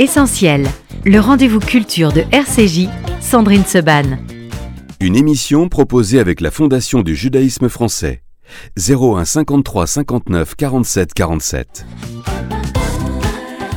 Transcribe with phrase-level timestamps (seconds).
[0.00, 0.66] Essentiel,
[1.04, 2.88] le rendez-vous culture de RCJ,
[3.20, 4.18] Sandrine Seban.
[4.98, 8.22] Une émission proposée avec la Fondation du judaïsme français.
[8.76, 11.86] 01 53 59 47 47.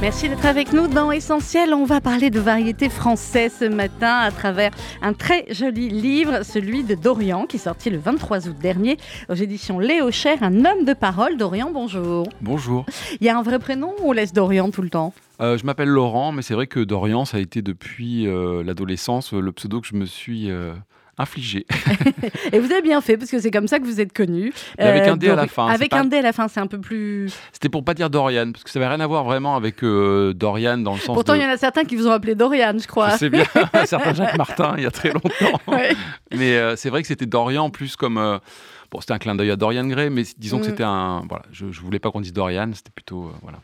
[0.01, 1.75] Merci d'être avec nous dans Essentiel.
[1.75, 4.71] On va parler de variété française ce matin à travers
[5.03, 8.97] un très joli livre, celui de Dorian, qui est sorti le 23 août dernier
[9.29, 11.37] aux éditions Léo Cher, un homme de parole.
[11.37, 12.27] Dorian, bonjour.
[12.41, 12.87] Bonjour.
[13.21, 15.13] Il y a un vrai prénom ou on laisse Dorian tout le temps?
[15.41, 19.33] Euh, je m'appelle Laurent, mais c'est vrai que Dorian, ça a été depuis euh, l'adolescence
[19.33, 20.73] le pseudo que je me suis euh,
[21.19, 21.65] infligé.
[22.51, 24.51] Et vous avez bien fait, parce que c'est comme ça que vous êtes connu.
[24.79, 26.59] Avec un D à la fin, c'est Avec pas- un D à la fin, c'est
[26.59, 27.31] un peu plus...
[27.51, 30.33] C'était pour pas dire Dorian, parce que ça n'avait rien à voir vraiment avec euh,
[30.33, 31.39] Dorian dans le sens Pourtant, de...
[31.39, 33.11] il y en a certains qui vous ont appelé Dorian, je crois.
[33.11, 33.45] Sais bien,
[33.85, 35.59] certain Jacques Martin, il y a très longtemps.
[35.67, 35.95] Ouais.
[36.35, 38.17] Mais euh, c'est vrai que c'était Dorian plus comme...
[38.17, 38.39] euh,
[38.89, 40.69] Bon, c'était un clin d'œil à Dorian Gray, mais disons que Mm.
[40.69, 41.23] c'était un...
[41.27, 43.25] Voilà, je, je voulais pas qu'on dise Dorian, c'était plutôt...
[43.25, 43.59] euh, voilà.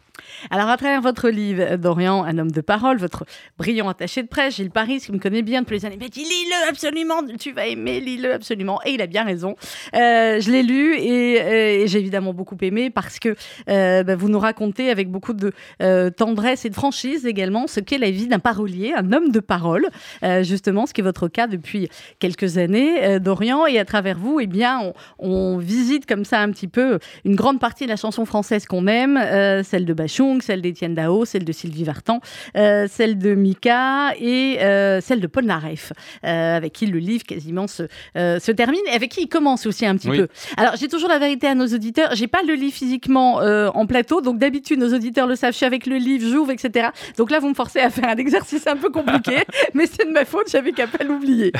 [0.49, 3.25] Alors, à travers votre livre, Dorian, un homme de parole, votre
[3.57, 6.23] brillant attaché de presse, Gilles Paris, qui me connaît bien depuis les années, m'a dit
[6.23, 8.79] lis-le absolument, tu vas aimer, lis-le absolument.
[8.85, 9.55] Et il a bien raison.
[9.95, 13.35] Euh, je l'ai lu et, euh, et j'ai évidemment beaucoup aimé parce que
[13.69, 17.79] euh, bah, vous nous racontez avec beaucoup de euh, tendresse et de franchise également ce
[17.79, 19.89] qu'est la vie d'un parolier, un homme de parole,
[20.23, 23.65] euh, justement, ce qui est votre cas depuis quelques années, euh, Dorian.
[23.65, 27.35] Et à travers vous, eh bien, on, on visite comme ça un petit peu une
[27.35, 29.93] grande partie de la chanson française qu'on aime, euh, celle de
[30.41, 32.19] Celle d'Étienne Dao, celle de Sylvie Vartan,
[32.55, 35.93] euh, celle de Mika et euh, celle de Paul Naref,
[36.25, 37.83] euh, avec qui le livre quasiment se,
[38.15, 40.17] se termine et avec qui il commence aussi un petit Oui.
[40.17, 40.27] peu.
[40.57, 44.21] Alors j'ai toujours la vérité à nos auditeurs, j'ai pas le livre physiquement en plateau,
[44.21, 46.89] donc d'habitude nos auditeurs le savent, je suis avec le livre, j'ouvre, etc.
[47.17, 50.11] Donc là vous me forcez à faire un exercice un peu compliqué, mais c'est de
[50.11, 51.51] ma faute, j'avais qu'à pas l'oublier.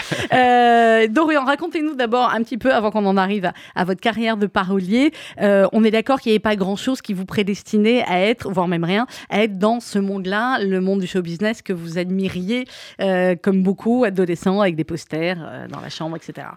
[1.10, 4.48] Dorian, racontez-nous d'abord un petit peu, avant qu'on en arrive à, à votre carrière de
[4.48, 8.62] parolier, on est d'accord qu'il n'y avait pas grand-chose qui vous prédestinait à être, voire
[8.67, 12.66] même rien, à être dans ce monde-là, le monde du show business que vous admiriez,
[13.02, 16.48] euh, comme beaucoup, adolescents, avec des posters euh, dans la chambre, etc.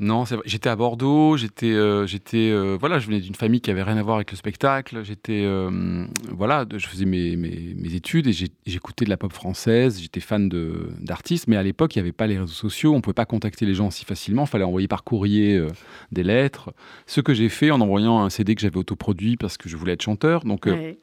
[0.00, 3.84] Non, j'étais à Bordeaux, j'étais, euh, j'étais, euh, voilà, je venais d'une famille qui avait
[3.84, 5.04] rien à voir avec le spectacle.
[5.04, 10.00] J'étais, euh, voilà, je faisais mes, mes, mes études et j'écoutais de la pop française.
[10.00, 12.94] J'étais fan de d'artistes, mais à l'époque, il n'y avait pas les réseaux sociaux.
[12.94, 14.42] On pouvait pas contacter les gens si facilement.
[14.42, 15.64] Il fallait envoyer par courrier
[16.10, 16.72] des lettres.
[17.06, 19.92] Ce que j'ai fait en envoyant un CD que j'avais autoproduit parce que je voulais
[19.92, 20.42] être chanteur.
[20.42, 20.98] Donc, Ouais.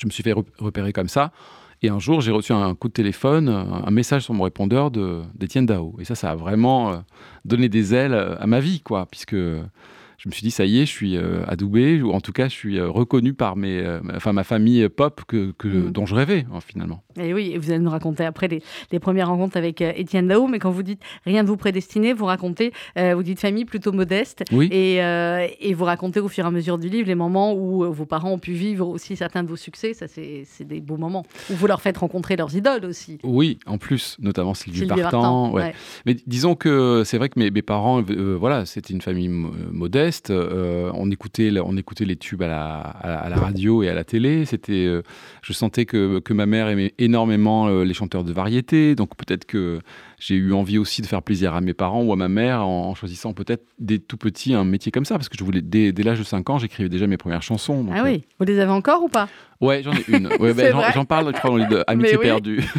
[0.00, 1.32] Je me suis fait rep- repérer comme ça.
[1.82, 5.22] Et un jour, j'ai reçu un coup de téléphone, un message sur mon répondeur de-
[5.36, 5.94] d'Étienne Dao.
[6.00, 6.96] Et ça, ça a vraiment euh,
[7.44, 9.36] donné des ailes euh, à ma vie, quoi, puisque
[10.18, 12.48] je me suis dit, ça y est, je suis euh, adoubé, ou en tout cas,
[12.48, 15.68] je suis euh, reconnu par mes, euh, ma- enfin, ma famille euh, pop que, que-
[15.68, 15.90] Mm.
[15.92, 17.02] dont je rêvais, hein, finalement.
[17.20, 18.62] Et oui, et vous allez nous raconter après les,
[18.92, 22.24] les premières rencontres avec Étienne Dao, mais quand vous dites rien de vous prédestiné, vous
[22.26, 24.68] racontez, vous dites famille plutôt modeste, Oui.
[24.72, 24.96] et,
[25.60, 28.32] et vous racontez au fur et à mesure du livre les moments où vos parents
[28.32, 31.66] ont pu vivre aussi certains de vos succès, ça c'est des beaux moments, où vous
[31.66, 33.18] leur faites rencontrer leurs idoles aussi.
[33.22, 35.20] Oui, en plus, notamment Sylvie, Sylvie Vartan.
[35.20, 35.62] Vartan, ouais.
[35.62, 35.74] ouais.
[36.06, 38.02] Mais disons que c'est vrai que mes, mes parents,
[38.38, 39.52] voilà, c'était une famille mo-
[40.30, 43.88] euh, on écoutait, on écoutait les tubes à la, à la- à la radio et
[43.88, 44.44] à la télé.
[44.44, 45.02] C'était, euh,
[45.42, 48.94] je sentais que, que ma mère aimait énormément euh, les chanteurs de variété.
[48.94, 49.78] Donc peut-être que
[50.18, 52.88] j'ai eu envie aussi de faire plaisir à mes parents ou à ma mère en,
[52.90, 55.92] en choisissant peut-être dès tout petit un métier comme ça, parce que je voulais dès,
[55.92, 57.84] dès l'âge de 5 ans, j'écrivais déjà mes premières chansons.
[57.84, 59.28] donc, Ah oui, vous les avez encore ou pas?
[59.60, 60.28] Ouais, j'en ai une.
[60.40, 62.22] Ouais, ben, j'en- parle, je crois, dans le livre de Amitié oui.
[62.22, 62.64] perdue.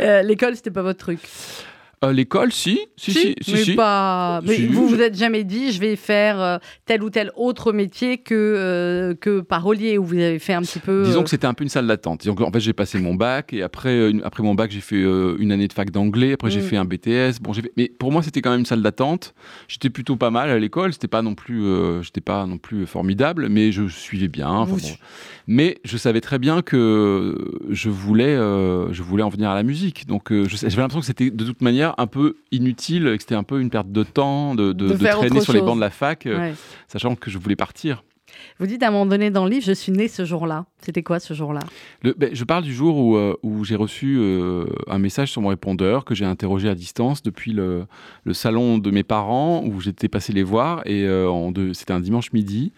[0.00, 1.20] Euh, L'école, c'était pas votre truc?
[2.04, 3.74] Euh, L'école, si, si, si, si, mais si.
[3.74, 4.42] pas.
[4.44, 8.18] Mais vous vous êtes jamais dit, je vais faire euh, tel ou tel autre métier
[8.18, 11.04] que euh, que parolier, où vous avez fait un petit peu.
[11.04, 12.20] Disons que c'était un peu une salle d'attente.
[12.20, 14.96] Disons qu'en fait, j'ai passé mon bac et après, une- après mon bac, j'ai fait
[15.02, 16.34] euh, une année de fac d'anglais.
[16.34, 16.64] Après, j'ai Mm.
[16.64, 17.40] fait un BTS.
[17.40, 19.34] Bon, fait- Mais pour moi, c'était quand même une salle d'attente.
[19.66, 20.92] J'étais plutôt pas mal à l'école.
[20.92, 21.64] C'était pas non plus,
[22.02, 24.50] j'étais pas non plus formidable, mais je suivais bien.
[24.50, 24.96] Enfin, bon.
[25.48, 27.38] Mais je savais très bien que
[27.70, 30.06] je voulais, je voulais en venir à la musique.
[30.06, 33.60] Donc, j'avais l'impression que c'était de toute manière un peu inutile, que c'était un peu
[33.60, 35.90] une perte de temps de, de- De de faire traîner sur les bancs de la
[35.90, 36.54] fac, euh, ouais.
[36.88, 38.02] sachant que je voulais partir.
[38.58, 40.66] Vous dites à un moment donné dans le livre, je suis né ce jour-là.
[40.86, 41.58] C'était quoi ce jour-là?
[42.04, 45.48] Ben, je parle du jour où, euh, où j'ai reçu euh, un message sur mon
[45.48, 47.86] répondeur que j'ai interrogé à distance depuis le,
[48.22, 51.28] le salon de mes parents où j'étais passé les voir et euh,
[51.74, 52.70] c'était un dimanche midi.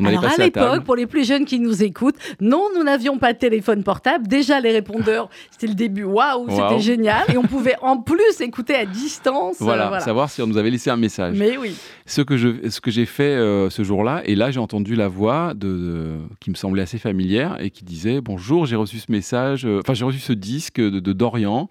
[0.00, 3.32] On Alors à l'époque, pour les plus jeunes qui nous écoutent, non, nous n'avions pas
[3.32, 4.26] de téléphone portable.
[4.26, 6.02] Déjà les répondeurs, c'était le début.
[6.02, 7.22] Waouh, c'était génial.
[7.32, 9.58] Et on pouvait en plus écouter à distance.
[9.60, 11.36] Voilà, savoir si on nous avait laissé un message.
[11.38, 11.76] Mais oui.
[12.06, 13.36] Ce que je, ce que j'ai fait
[13.70, 17.51] ce jour-là, et là j'ai entendu la voix de, de- qui me semblait assez familière
[17.58, 21.00] et qui disait bonjour, j'ai reçu ce message, euh, enfin j'ai reçu ce disque de,
[21.00, 21.68] de Dorian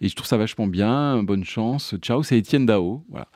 [0.00, 3.28] et je trouve ça vachement bien, bonne chance, ciao, c'est Étienne Dao, voilà.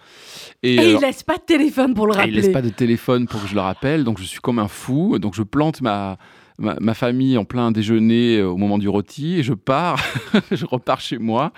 [0.63, 2.33] Et, alors- il laisse pas de téléphone pour le Ah, rappeler.
[2.33, 4.69] il laisse pas de téléphone pour que je le rappelle, donc je suis comme un
[4.69, 5.19] fou.
[5.19, 6.19] Donc je plante ma,
[6.59, 9.99] ma, famille en plein déjeuner au moment du rôti et je pars,
[10.51, 11.53] je repars chez moi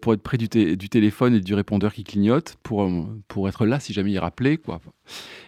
[0.00, 2.88] pour être près du, du, téléphone et du répondeur qui clignote pour,
[3.28, 4.56] pour être là si jamais il rappelait.
[4.56, 4.80] Quoi.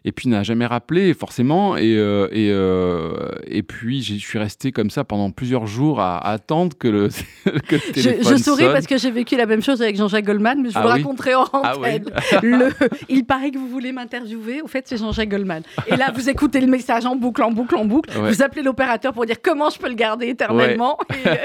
[0.04, 4.70] Et puis n'a jamais rappelé forcément et euh, et, euh, et puis je suis resté
[4.70, 7.08] comme ça pendant plusieurs jours à, attendre que le,
[7.44, 10.24] que le téléphone je, je souris parce que j'ai vécu la même chose avec Jean-Jacques
[10.24, 12.04] Goldman mais je vous ah raconterai en ah antenne.
[12.42, 12.68] le,
[13.08, 14.62] il paraît que vous voulez m'interviewer.
[14.62, 15.62] Au fait c'est Jean-Jacques Goldman.
[15.88, 18.10] Et là vous écoutez le message en boucle en boucle en boucle.
[18.16, 20.98] Vous appelez l'opérateur pour dire comment je peux le garder éternellement.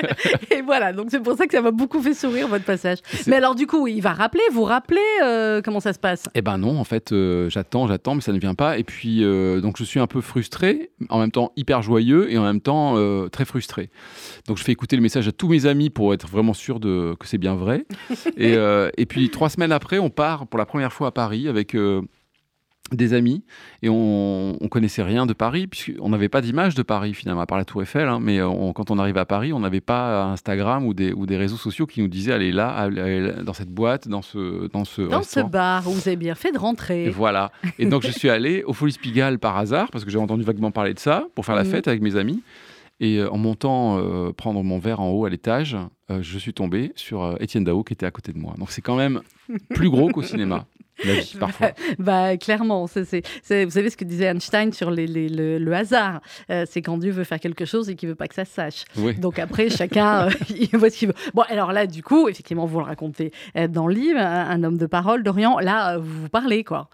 [0.51, 0.94] Et, voilà.
[0.94, 3.67] Donc c'est pour ça que ça m'a beaucoup fait sourire votre passage mais alors du
[3.67, 6.23] coup il va rappeler vous rappelez euh, comment ça se passe?
[6.35, 7.13] Eh ben non en fait
[7.49, 8.77] j'attends j'attends mais ça ne vient pas.
[8.77, 12.37] Et puis, euh, donc, je suis un peu frustré, en même temps hyper joyeux et
[12.37, 13.89] en même temps euh, très frustré.
[14.47, 17.15] Donc, je fais écouter le message à tous mes amis pour être vraiment sûr de,
[17.19, 17.85] que c'est bien vrai.
[18.37, 21.47] et, euh, et, puis, trois semaines après, on part pour la première fois à Paris
[21.47, 21.75] avec
[22.95, 23.44] des amis
[23.81, 27.45] et on, on connaissait rien de Paris puisqu'on n'avait pas d'image de Paris finalement à
[27.45, 28.40] part la Tour Eiffel hein, mais
[28.75, 31.86] quand on arrive à Paris on n'avait pas Instagram ou des, ou des réseaux sociaux
[31.86, 32.90] qui nous disaient allez là,
[33.44, 36.51] dans cette boîte dans ce dans ce dans ce bar où vous avez bien fait
[36.51, 40.06] de rentrer et voilà et donc je suis allé au Folies Pigalle par hasard parce
[40.06, 41.68] que j'ai entendu vaguement parler de ça pour faire la mm.
[41.68, 42.42] fête avec mes amis
[43.00, 45.75] et euh, en montant euh, prendre mon verre en haut à l'étage,
[46.10, 48.54] euh, je suis tombé sur Étienne Dao qui était à côté de moi.
[48.57, 49.22] Donc c'est quand même
[49.69, 50.66] plus gros qu'au cinéma.
[51.05, 51.71] La vie, parfois.
[52.00, 53.03] Bah, clairement, c'est,
[53.65, 56.21] vous savez ce que disait Einstein sur les, le, hasard.
[56.47, 58.85] c'est quand Dieu veut faire quelque chose et qu'il veut pas que ça se sache.
[59.19, 61.15] Donc après, chacun il voit ce qu'il veut.
[61.33, 63.31] Bon, alors là, du coup, effectivement, vous le racontez
[63.69, 65.59] dans le livre, un homme de parole d'Orient.
[65.59, 66.89] Là, vous vous parlez, quoi.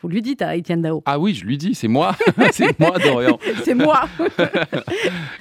[0.00, 1.02] Vous lui dites à Étienne Dao.
[1.06, 2.14] Ah oui, je lui dis, c'est moi,
[2.52, 3.36] c'est moi Dorian.
[3.64, 4.08] c'est moi.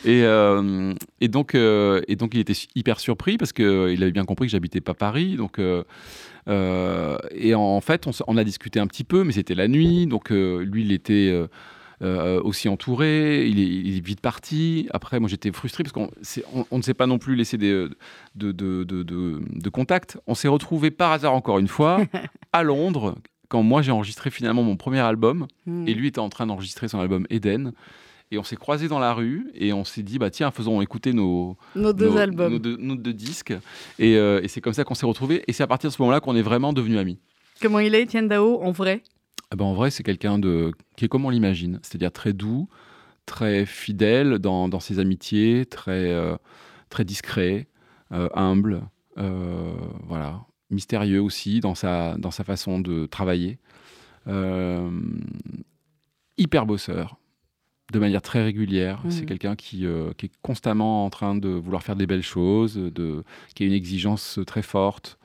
[0.03, 4.11] et, euh, et, donc, euh, et donc, il était hyper surpris parce qu'il euh, avait
[4.11, 5.35] bien compris que j'habitais pas Paris.
[5.35, 5.61] Donc,
[6.47, 10.07] et en fait, on, a discuté un petit peu, mais c'était la nuit.
[10.07, 11.33] Donc, lui, il était
[12.01, 13.47] aussi entouré.
[13.47, 14.88] Il est, vite parti.
[14.91, 16.09] Après, moi, j'étais frustré parce qu'on
[16.71, 17.97] on, ne s'est pas non plus laissé de,
[18.35, 20.17] de, de, de contact.
[20.27, 22.01] On s'est retrouvé par hasard encore une fois
[22.53, 23.15] à Londres
[23.49, 25.88] quand moi j'ai enregistré finalement mon premier album hmm.
[25.88, 27.73] et lui était en train d'enregistrer son album Eden.
[28.31, 31.13] Et on s'est croisés dans la rue et on s'est dit, bah tiens, faisons écouter
[31.13, 33.53] nos, nos deux albums, nos deux, disques.
[34.01, 35.44] Euh, et, c'est comme ça qu'on s'est retrouvés.
[35.47, 37.19] Et c'est à partir de ce moment-là qu'on est vraiment devenus amis.
[37.62, 39.01] Comment il est, Etienne Dao, en vrai?
[39.50, 42.68] Ah ben, En vrai, c'est quelqu'un de qui est comme on l'imagine, c'est-à-dire très doux,
[43.25, 46.35] très fidèle dans, dans ses amitiés, très, euh,
[46.89, 47.68] très discret,
[48.12, 48.81] euh, humble.
[49.15, 53.57] voilà mystérieux aussi dans sa, dans sa façon de travailler.
[56.38, 57.18] Hyper bosseur,
[57.91, 59.01] de manière très régulière.
[59.09, 59.25] C'est mmh.
[59.25, 63.23] quelqu'un qui, euh, qui, est constamment en train de vouloir faire des belles choses, de,
[63.55, 65.17] qui a une exigence très forte.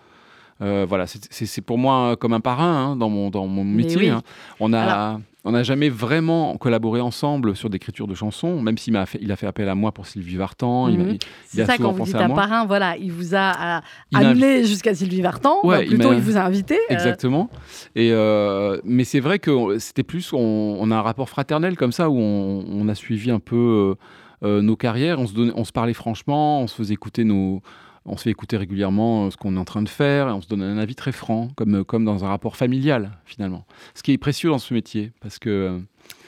[0.63, 4.11] Euh, voilà, c'est pour moi comme un parrain hein, dans, mon, dans mon métier.
[4.11, 4.23] Hein.
[4.61, 9.07] On a on n'a jamais vraiment collaboré ensemble sur d'écriture de chansons, même s'il a
[9.07, 10.89] fait, il a fait appel à moi pour Sylvie Vartan.
[10.89, 11.19] Mhm.
[11.47, 13.83] C'est ça, quand vous dites un parrain, voilà, il vous a
[14.15, 16.77] amené jusqu'à Sylvie Vartan, ouais, plutôt il, vous a invité.
[16.77, 16.95] Euh.
[16.95, 17.51] Exactement.
[17.97, 22.09] Et, euh, mais c'est vrai que c'était plus, on, a un rapport fraternel comme ça,
[22.09, 23.97] où on, a suivi un peu
[24.45, 27.63] euh, nos carrières, on se, on se parlait franchement, on se faisait écouter nos
[28.05, 30.41] on se fait écouter régulièrement euh, ce qu'on est en train de faire et on
[30.41, 33.65] se donne un avis très franc, comme, euh, comme dans un rapport familial finalement.
[33.95, 35.51] Ce qui est précieux dans ce métier, parce que...
[35.51, 35.79] Euh,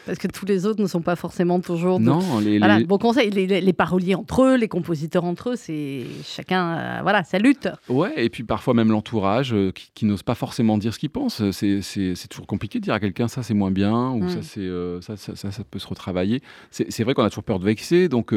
[0.06, 1.99] parce que tous les autres ne sont pas forcément toujours.
[1.99, 7.01] Non, les, voilà, bon conseil, les, paroliers entre eux, les compositeurs entre eux, c'est chacun,
[7.01, 7.70] voilà, ça lutte.
[7.89, 9.56] Ouais, et puis parfois même l'entourage
[9.94, 11.43] qui, n'ose pas forcément dire ce qu'il pense.
[11.53, 14.43] C'est toujours compliqué de dire à quelqu'un ça c'est moins bien ou ça, mm.
[14.43, 16.43] c'est ça, ça, ça, peut se retravailler.
[16.70, 18.34] C'est vrai qu'on a toujours peur de vexer, donc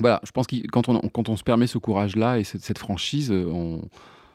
[0.00, 3.30] voilà, je pense que quand on, quand on se permet ce courage-là et cette, franchise,
[3.30, 3.82] on,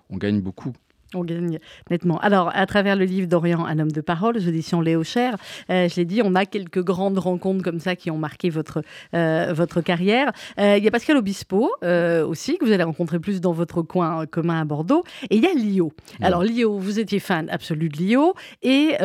[0.10, 0.74] on gagne beaucoup.
[1.14, 2.20] On gagne nettement.
[2.20, 5.36] Alors, à travers le livre d'Orient, un homme de parole, aux éditions Léo Cher,
[5.70, 8.82] euh, je l'ai dit, on a quelques grandes rencontres comme ça qui ont marqué votre,
[9.14, 10.32] euh, votre carrière.
[10.58, 14.26] Euh, il y a Pascal Obispo aussi, que vous allez rencontrer plus dans votre coin
[14.26, 15.04] commun à Bordeaux.
[15.30, 15.92] Et il y a Lio.
[16.22, 18.96] Alors, Lio, vous étiez fan absolu de Lio et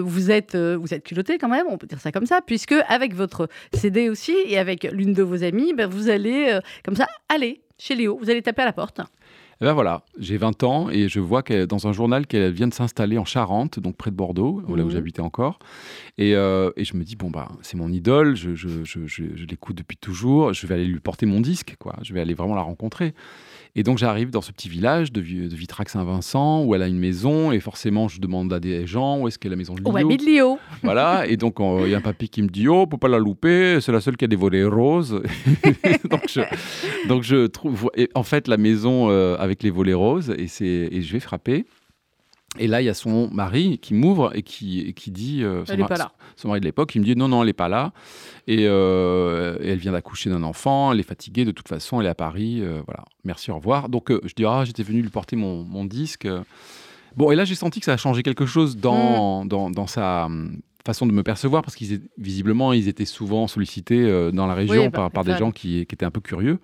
[0.00, 3.14] vous, êtes, vous êtes culotté quand même, on peut dire ça comme ça, puisque avec
[3.14, 7.62] votre CD aussi et avec l'une de vos amies, ben, vous allez comme ça aller
[7.78, 9.00] chez Léo, vous allez taper à la porte.
[9.60, 12.68] Et ben voilà, j'ai 20 ans et je vois qu'elle, dans un journal qu'elle vient
[12.68, 14.90] de s'installer en Charente, donc près de Bordeaux, là où mhm.
[14.90, 15.58] j'habitais encore.
[16.16, 19.44] Et, euh, et, je me dis, bon, bah, c'est mon idole, je, je, je, je
[19.46, 21.96] l'écoute depuis toujours, je vais aller lui porter mon disque, quoi.
[22.02, 23.14] Je vais aller vraiment la rencontrer.
[23.76, 27.52] Et donc j'arrive dans ce petit village de, de Vitrac-Saint-Vincent où elle a une maison
[27.52, 30.16] et forcément je demande à des gens où est-ce qu'est la maison de Lio.
[30.16, 30.58] de Lio.
[30.82, 33.18] Voilà, et donc il y a un papy qui me dit Oh, peut pas la
[33.18, 35.22] louper, c'est la seule qui a des volets roses.
[36.10, 36.40] donc, je,
[37.08, 40.46] donc je trouve en fait la maison euh, avec les volets roses et,
[40.96, 41.66] et je vais frapper.
[42.58, 45.42] Et là, il y a son mari qui m'ouvre et qui, qui dit.
[45.42, 46.12] Euh, elle n'est pas là.
[46.36, 47.92] Son mari de l'époque, il me dit non, non, elle n'est pas là.
[48.46, 52.10] Et, euh, elle vient d'accoucher d'un enfant, elle est fatiguée de toute façon, elle est
[52.10, 52.60] à Paris.
[52.60, 53.88] Euh, voilà, merci, au revoir.
[53.88, 56.28] Donc, je dis ah, j'étais venu lui porter mon, mon disque.
[57.16, 59.48] Bon, et là, j'ai senti que ça a changé quelque chose dans, mm.
[59.48, 64.30] dans, dans, sa hum, façon de me percevoir, parce qu'ils visiblement, ils étaient souvent sollicités
[64.32, 66.60] dans la région par, bah, par des gens qui, qui étaient un peu curieux.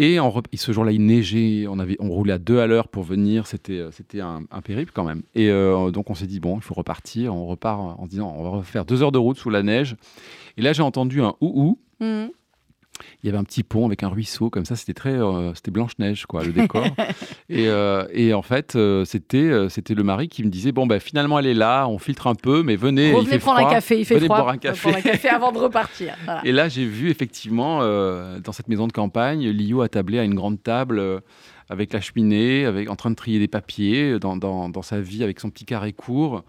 [0.00, 0.16] Et
[0.54, 3.80] ce jour-là, il neigeait, on, avait, on roulait à deux à l'heure pour venir, c'était,
[3.80, 5.22] euh, un, périple quand même.
[5.34, 8.32] Et euh, donc on s'est dit, bon, il faut repartir, on repart en se disant,
[8.38, 9.96] on va refaire deux heures de route sous la neige.
[10.56, 11.78] Et là, j'ai entendu un ou-ou.
[12.00, 12.28] Mmh
[13.22, 15.70] il y avait un petit pont avec un ruisseau comme ça c'était très euh, c'était
[15.70, 16.86] blanche neige quoi le décor.
[17.50, 21.00] Et, euh, et, en fait euh, c'était c'était le mari qui me disait bon ben
[21.00, 23.98] finalement elle est là on filtre un peu mais venez il fait prendre un café
[23.98, 24.38] il fait venez froid.
[24.38, 24.94] boire un café.
[24.94, 26.14] un café avant de repartir.
[26.44, 30.62] Et là j'ai vu effectivement dans cette maison de campagne Lio attablé à une grande
[30.62, 31.02] table
[31.70, 35.24] avec la cheminée avec en train de trier des papiers dans, dans, dans sa vie
[35.24, 36.44] avec son petit carré court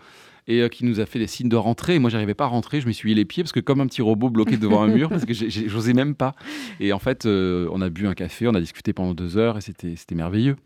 [0.50, 1.96] et euh, qui nous a fait des signes de rentrer.
[1.96, 2.82] Et moi, j'arrivais pas à rentrer.
[2.82, 5.08] Je me suis les pieds parce que comme un petit robot bloqué devant un mur,
[5.10, 6.34] parce que j'osais même pas.
[6.80, 9.58] Et en fait, euh, on a bu un café, on a discuté pendant deux heures
[9.58, 10.58] et c'était merveilleux.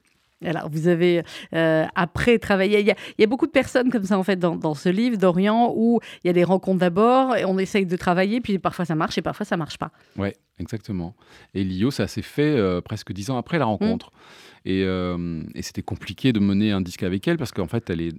[0.45, 1.23] Alors, vous avez
[1.53, 2.79] euh, après travaillé.
[2.81, 6.01] Il y, a, beaucoup de personnes comme ça, en fait, dans, ce livre d'Orient, où
[6.23, 9.17] il y a des rencontres d'abord, et on essaye de travailler, puis parfois ça marche,
[9.17, 9.91] et parfois ça marche pas.
[10.17, 11.15] Oui, exactement.
[11.53, 14.11] Et Lio, ça s'est fait presque dix ans après la rencontre.
[14.65, 14.69] Mmh.
[14.69, 14.81] Et,
[15.55, 18.13] et c'était compliqué de mener un disque avec elle, parce qu'en fait, elle est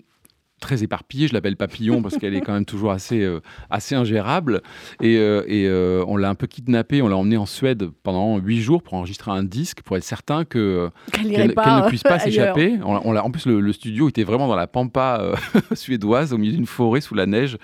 [0.60, 1.28] très éparpillée.
[1.28, 4.62] Je l'appelle Papillon parce qu'elle est quand même toujours assez, euh, assez ingérable.
[5.00, 7.02] Et, euh, et euh, on l'a un peu kidnappée.
[7.02, 10.44] On l'a emmenée en Suède pendant huit jours pour enregistrer un disque pour être certain
[10.44, 12.78] que qu'elle ne puisse pas s'échapper.
[12.84, 15.34] On, on en plus, le, studio était vraiment dans la pampa
[15.74, 17.54] suédoise, au milieu d'une forêt sous la neige,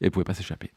[0.00, 0.70] et elle pouvait pas s'échapper.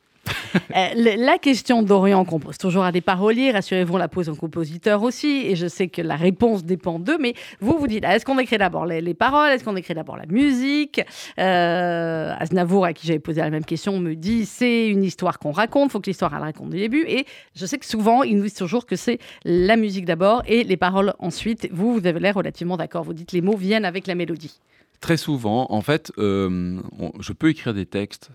[0.75, 4.36] Euh, la question d'Orient qu'on pose toujours à des paroliers, rassurez-vous, on la pose aux
[4.36, 8.25] compositeurs aussi, et je sais que la réponse dépend d'eux, mais vous vous dites, est-ce
[8.25, 11.01] qu'on écrit d'abord les, paroles, est-ce qu'on écrit d'abord la musique
[11.39, 15.51] euh, Aznavour, à qui j'avais posé la même question, me dit, c'est une histoire qu'on
[15.51, 17.25] raconte, faut que l'histoire elle raconte du début, et
[17.56, 20.77] je sais que souvent, ils nous disent toujours que c'est la musique d'abord et les
[20.77, 21.68] paroles ensuite.
[21.72, 24.60] Vous, vous avez l'air relativement d'accord, vous dites les mots viennent avec la mélodie.
[25.01, 26.80] Très souvent, en fait, euh,
[27.20, 28.30] je peux écrire des textes,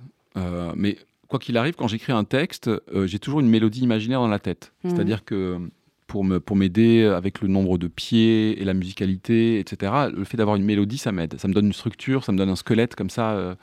[0.77, 0.97] mais
[1.29, 4.39] quoi qu'il arrive, quand j'écris un texte, euh, j'ai toujours une mélodie imaginaire dans la
[4.39, 4.73] tête.
[4.83, 4.91] Mhm.
[4.91, 5.59] C'est-à-dire que
[6.07, 9.93] pour me pour m'aider avec le nombre de pieds et la musicalité, etc.
[10.15, 11.39] Le fait d'avoir une mélodie, ça m'aide.
[11.39, 13.55] Ça me donne une structure, ça me donne un squelette comme ça euh,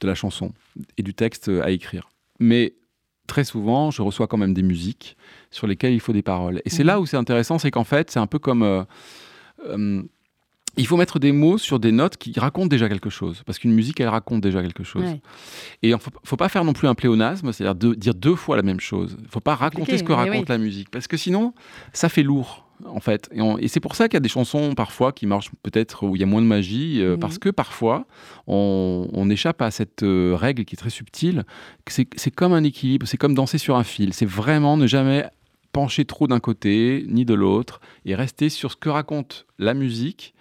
[0.00, 0.52] de la chanson
[0.98, 2.10] et du texte à écrire.
[2.38, 2.74] Mais
[3.26, 5.16] très souvent, je reçois quand même des musiques
[5.50, 6.60] sur lesquelles il faut des paroles.
[6.66, 6.88] Et c'est mhm.
[6.88, 10.02] là où c'est intéressant, c'est qu'en fait, c'est un peu comme euh,
[10.76, 13.72] il faut mettre des mots sur des notes qui racontent déjà quelque chose, parce qu'une
[13.72, 15.04] musique, elle raconte déjà quelque chose.
[15.82, 18.56] Et il ne faut, pas faire non plus un pléonasme, c'est-à-dire de, dire deux fois
[18.56, 19.16] la même chose.
[19.18, 21.54] Il ne faut pas raconter ce que raconte la musique, parce que sinon,
[21.92, 22.62] ça fait lourd.
[22.84, 26.06] En fait, et, c'est pour ça qu'il y a des chansons parfois qui marchent peut-être
[26.06, 27.20] où il y a moins de magie, euh, mhm.
[27.20, 28.04] parce que parfois
[28.46, 31.44] on, échappe à cette euh, règle qui est très subtile.
[31.88, 34.12] C'est comme un équilibre, c'est comme danser sur un fil.
[34.12, 35.24] C'est vraiment ne jamais
[35.72, 40.34] pencher trop d'un côté ni de l'autre et rester sur ce que raconte la musique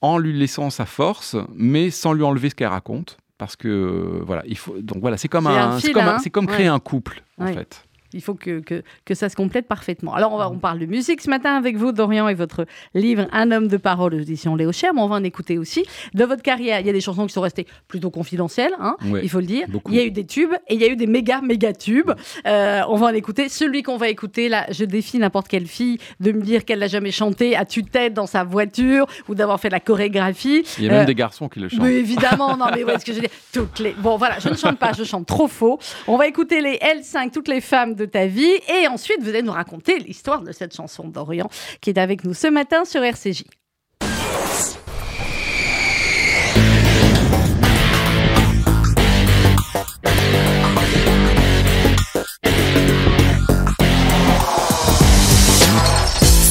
[0.00, 3.18] en lui laissant sa force, mais sans lui enlever ce qu'elle raconte.
[3.38, 6.18] Parce que voilà, il faut donc voilà, c'est comme un, c'est comme, hein.
[6.32, 7.87] comme, créer un couple en fait.
[8.12, 10.14] Il faut que, que, que, ça se complète parfaitement.
[10.14, 13.26] Alors, on, va, on parle de musique ce matin avec vous, Dorian, et votre livre
[13.32, 15.84] Un homme de parole aux éditions Léo Cher, mais on va en écouter aussi.
[16.14, 19.28] De votre carrière, il y a des chansons qui sont restées plutôt confidentielles, hein, il
[19.28, 19.66] faut le dire.
[19.88, 22.12] Il y a eu des tubes et il y a eu des méga, méga tubes.
[22.46, 23.48] Euh, on va en écouter.
[23.48, 26.88] Celui qu'on va écouter, là, je défie n'importe quelle fille de me dire qu'elle l'a
[26.88, 30.64] jamais chanté à tue-tête dans sa voiture ou d'avoir fait la chorégraphie.
[30.78, 31.82] Il y a même euh, des garçons qui le chantent.
[31.82, 33.30] Mais évidemment, non, mais ouais, ce que je dire.
[33.52, 33.92] Toutes les...
[33.92, 35.78] Bon, voilà, je ne chante pas, je chante trop faux.
[36.06, 38.58] On va écouter les L5, toutes les femmes de ta vie.
[38.68, 41.50] Et ensuite, vous allez nous raconter l'histoire de cette chanson d'Orient
[41.80, 43.44] qui est avec nous ce matin sur RCJ.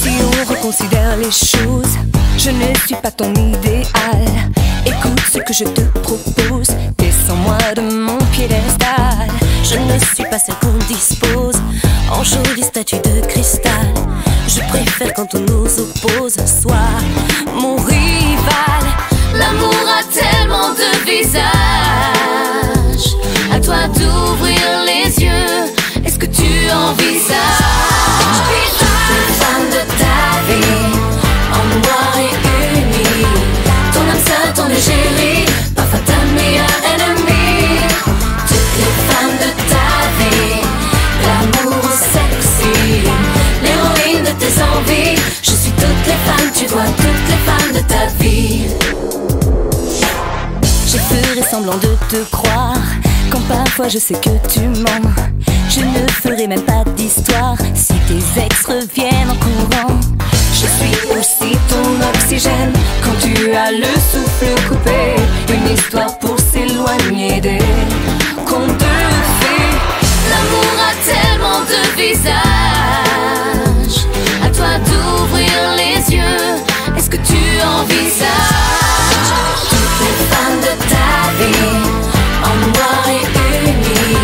[0.00, 1.96] Si on reconsidère les choses,
[2.38, 4.52] je ne suis pas ton idéal.
[4.86, 9.28] Écoute ce que je te propose, descends-moi de mon piédestal.
[9.62, 11.56] Je ne suis pas celle qu'on dispose
[12.10, 13.86] en jolie statue de cristal.
[14.48, 17.00] Je préfère quand on nous oppose, soit
[17.54, 18.82] mon rival.
[19.34, 21.42] L'amour a tellement de visages.
[23.52, 26.04] À toi d'ouvrir les yeux.
[26.04, 27.36] Est-ce que tu envisages?
[29.10, 30.18] les femmes de ta
[30.48, 31.17] vie
[35.74, 37.80] parfois ta meilleure ennemie.
[38.46, 40.60] Toutes les femmes de ta vie,
[41.24, 43.02] l'amour sexy,
[43.62, 45.20] l'héroïne de tes envies.
[45.42, 48.68] Je suis toutes les femmes, tu dois toutes les femmes de ta vie.
[51.50, 52.76] semblant de te croire.
[53.30, 55.10] Quand parfois je sais que tu mens,
[55.70, 60.00] je ne ferai même pas d'histoire si tes ex reviennent en courant.
[60.60, 62.72] Je suis aussi ton oxygène
[63.04, 65.14] quand tu as le souffle coupé.
[65.48, 67.60] Une histoire pour s'éloigner des
[68.44, 68.96] contes de
[69.38, 69.72] fées.
[70.30, 72.34] L'amour a tellement de visages.
[74.44, 76.48] À toi d'ouvrir les yeux.
[76.96, 79.30] Est-ce que tu envisages
[79.70, 81.78] toutes les femmes de ta vie
[82.42, 83.24] en noir et
[83.70, 84.16] uni?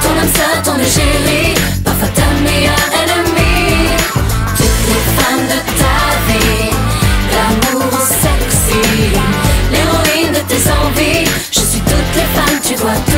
[0.00, 1.54] Ton âme sœur, ton égérie,
[12.84, 13.15] les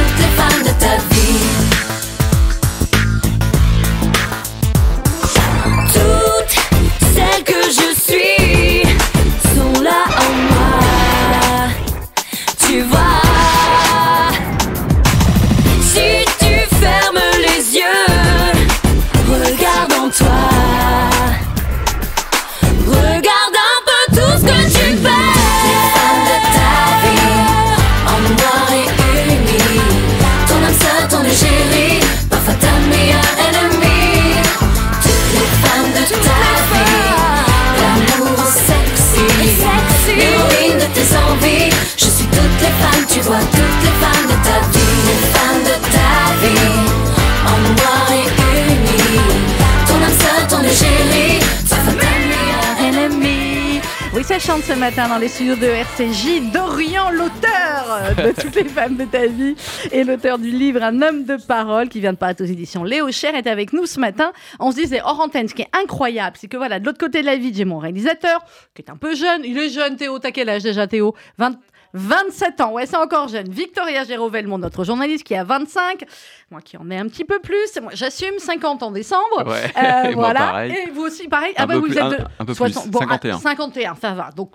[54.62, 56.52] Ce matin dans les studios de RCJ.
[56.52, 59.54] Dorian, l'auteur de Toutes les femmes de ta vie
[59.92, 63.10] et l'auteur du livre Un homme de parole qui vient de paraître aux éditions Léo
[63.10, 64.32] Cher est avec nous ce matin.
[64.58, 67.20] On se disait hors antenne, ce qui est incroyable, c'est que voilà, de l'autre côté
[67.20, 69.42] de la vie, j'ai mon réalisateur qui est un peu jeune.
[69.44, 70.18] Il est jeune, Théo.
[70.18, 71.14] T'as quel âge déjà, Théo?
[71.38, 71.56] 20
[71.94, 73.48] 27 ans, ouais, c'est encore jeune.
[73.48, 76.04] Victoria Gérovel, mon autre journaliste, qui a 25.
[76.50, 77.78] Moi qui en ai un petit peu plus.
[77.82, 79.46] Moi, j'assume 50 en décembre.
[79.46, 80.66] Ouais, Euh, et voilà.
[80.66, 81.52] Et vous aussi, pareil.
[81.56, 83.36] Un ah bah, vous plus- êtes de un peu plus, 60 bon, 51.
[83.36, 84.30] ah, 51, ça va.
[84.36, 84.52] Donc,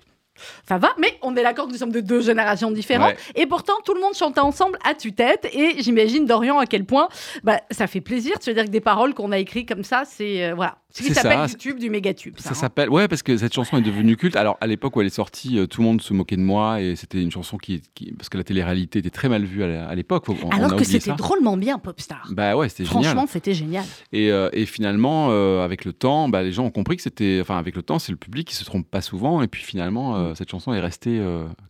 [0.68, 3.12] ça va, mais on est d'accord que nous sommes de deux générations différentes.
[3.12, 3.16] Ouais.
[3.42, 5.48] Et pourtant, tout le monde chantait ensemble à tue-tête.
[5.52, 7.08] Et j'imagine, Dorian, à quel point
[7.44, 10.02] bah, ça fait plaisir de se dire que des paroles qu'on a écrites comme ça,
[10.04, 10.44] c'est.
[10.44, 10.76] euh, voilà.
[10.96, 12.34] Ce qui C'est s'appelle du tube, du méga-tube.
[12.38, 12.54] Ça, Ça hein.
[12.54, 14.36] s'appelle ouais parce que cette chanson est devenue culte.
[14.36, 16.80] Alors à l'époque où elle est sortie, euh, tout le monde se moquait de moi
[16.80, 19.92] et c'était une chanson qui, qui- parce que la télé-réalité était très mal vue à
[19.96, 20.26] l'époque.
[20.52, 22.28] Alors que c'était drôlement bien, Popstar.
[22.30, 23.28] Bah ouais, c'était Franchement, génial.
[23.28, 23.84] c'était génial.
[24.12, 27.38] Et, euh, et finalement, euh, avec le temps, bah, les gens ont compris que c'était,
[27.42, 29.42] enfin avec le temps, c'est le public qui se trompe pas souvent.
[29.42, 31.20] Et puis finalement, cette chanson est restée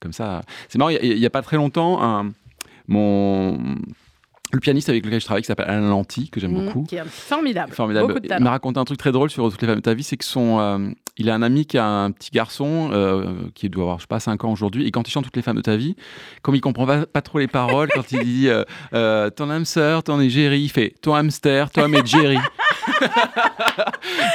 [0.00, 0.42] comme ça.
[0.68, 0.90] C'est marrant.
[0.90, 2.30] Il y, y a pas très longtemps, un-
[2.88, 3.58] mon
[4.54, 6.82] le pianiste avec lequel je travaille, qui s'appelle Alain Lanty, que j'aime Mmh, beaucoup.
[6.84, 7.72] Qui est formidable.
[7.72, 8.08] Formidable.
[8.08, 9.94] Beaucoup de Il m'a raconté un truc très drôle sur toutes les femmes de ta
[9.94, 10.78] vie, c'est que son, euh,
[11.16, 14.08] il a un ami qui a un petit garçon euh, qui doit avoir, je sais
[14.08, 15.96] pas, 5 ans aujourd'hui, et quand il chante toutes les femmes de ta vie,
[16.42, 18.48] comme il comprend pas, pas trop les paroles, quand il dit
[18.92, 22.38] euh, ton âme sœur, ton égérie, il fait ton hamster, Tom et Jerry.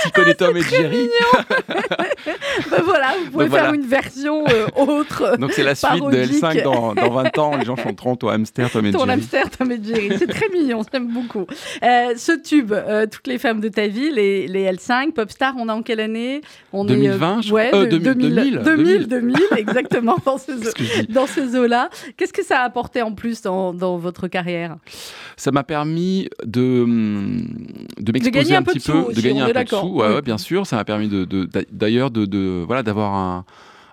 [0.04, 1.08] tu connais Tom et Jerry
[2.72, 3.76] Bah voilà, vous pouvez Donc faire voilà.
[3.76, 5.38] une version euh, autre.
[5.38, 6.32] Donc c'est la suite de Parodique.
[6.42, 9.12] L5 dans, dans 20 ans, les gens chanteront ton hamster, Tom et Ton Jerry.
[9.12, 10.09] hamster, Tom et Jerry.
[10.18, 11.46] C'est très mignon, j'aime beaucoup.
[11.84, 15.70] Euh, ce tube, euh, Toutes les femmes de ta vie, les, les L5, Popstar, on
[15.70, 16.42] est en quelle année?
[16.74, 17.70] On est, 2020, je ouais.
[17.74, 21.90] Euh, de- 2000, 2000, 2000, 2000, exactement, dans ce, je ces eaux-là.
[22.18, 24.78] Qu'est-ce que ça a apporté en plus dans, dans votre carrière?
[25.38, 27.48] Ça m'a permis de, hum,
[28.00, 29.76] de m'exposer un petit peu, de gagner un peu de sous.
[29.88, 30.14] Ouais, Oui.
[30.16, 30.66] ouais, bien sûr.
[30.66, 33.46] Ça m'a permis de, de- d'ailleurs de, de- voilà d'avoir un,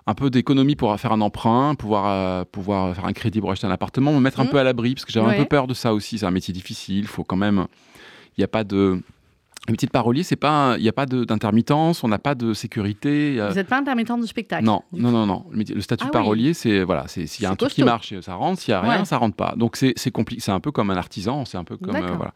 [0.09, 3.67] un peu d'économie pour faire un emprunt, pouvoir euh, pouvoir faire un crédit pour acheter
[3.67, 4.49] un appartement, me mettre un Mhm.
[4.51, 5.35] peu à l'abri parce que j'avais Ouais.
[5.35, 6.17] un peu peur de ça aussi.
[6.17, 6.99] C'est un métier difficile.
[6.99, 7.67] Il faut quand même.
[8.37, 9.01] Il n'y a pas de
[9.67, 12.35] le métier de parolier, c'est pas, un- il n'y a pas d'intermittence, on n'a pas
[12.35, 13.35] de sécurité.
[13.37, 15.45] euh, Vous n'êtes pas intermittent du spectacle non, du non, non, non.
[15.51, 16.13] Le, métier- le statut Ah de oui.
[16.23, 18.61] parolier, c'est voilà, c'est s'il y a un truc qui marche, ça rentre.
[18.61, 19.05] S'il y a rien, Ouais.
[19.05, 19.55] ça rentre pas.
[19.57, 20.41] Donc c'est compliqué.
[20.41, 21.43] C'est un peu comme un artisan.
[21.43, 22.31] C'est un peu comme euh, voilà.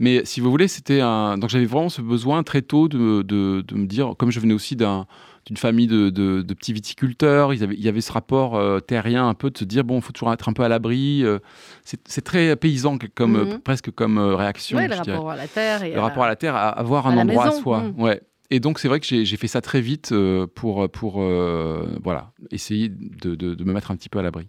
[0.00, 1.38] Mais si vous voulez, c'était un.
[1.38, 4.74] Donc j'avais vraiment ce besoin très tôt de, de me dire, comme je venais aussi
[4.74, 5.06] d'un
[5.46, 8.80] d'une famille de, de- de petits viticulteurs, ils avaient- il y avait ce rapport euh,
[8.80, 11.22] terrien un peu de se dire bon, il faut toujours être un peu à l'abri.
[11.24, 11.38] euh,
[11.82, 13.60] c'est très paysan comme euh, Mhm.
[13.60, 14.78] presque comme euh, réaction.
[14.78, 16.68] Ouais, le dirais rapport à la terre et le à rapport à la terre, à
[16.70, 17.80] avoir à un endroit maison, à soi.
[17.80, 18.00] mm.
[18.02, 18.20] Ouais.
[18.50, 21.86] Et donc c'est vrai que j'ai j'ai fait ça très vite euh, pour, pour euh,
[22.02, 24.46] voilà, essayer de- de me mettre un petit peu à l'abri.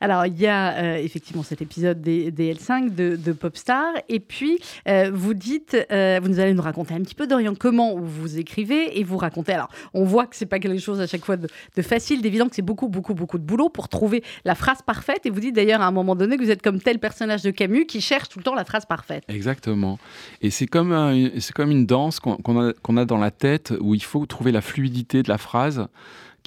[0.00, 3.94] Alors, il y a euh, effectivement cet épisode des, des L5 de, de Popstar.
[4.08, 7.54] Et puis, euh, vous dites, euh, vous nous allez nous raconter un petit peu, Dorian,
[7.58, 9.52] comment vous écrivez et vous racontez.
[9.52, 11.48] Alors, on voit que c'est pas quelque chose à chaque fois de,
[11.82, 15.26] facile, d'évident que c'est beaucoup, beaucoup, beaucoup de boulot pour trouver la phrase parfaite.
[15.26, 17.50] Et vous dites d'ailleurs à un moment donné que vous êtes comme tel personnage de
[17.50, 19.24] Camus qui cherche tout le temps la phrase parfaite.
[19.28, 19.98] Exactement.
[20.42, 24.60] Et c'est comme, une danse qu'on a dans la tête où il faut trouver la
[24.60, 25.88] fluidité de la phrase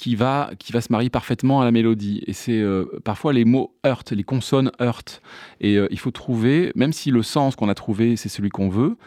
[0.02, 2.24] qui va, qui va se marier parfaitement à la mélodie.
[2.26, 5.22] Et c'est euh, parfois les mots heurtent, les consonnes heurtent.
[5.60, 8.68] Et euh, il faut trouver, même si le sens qu'on a trouvé, c'est celui qu'on
[8.68, 8.98] veut,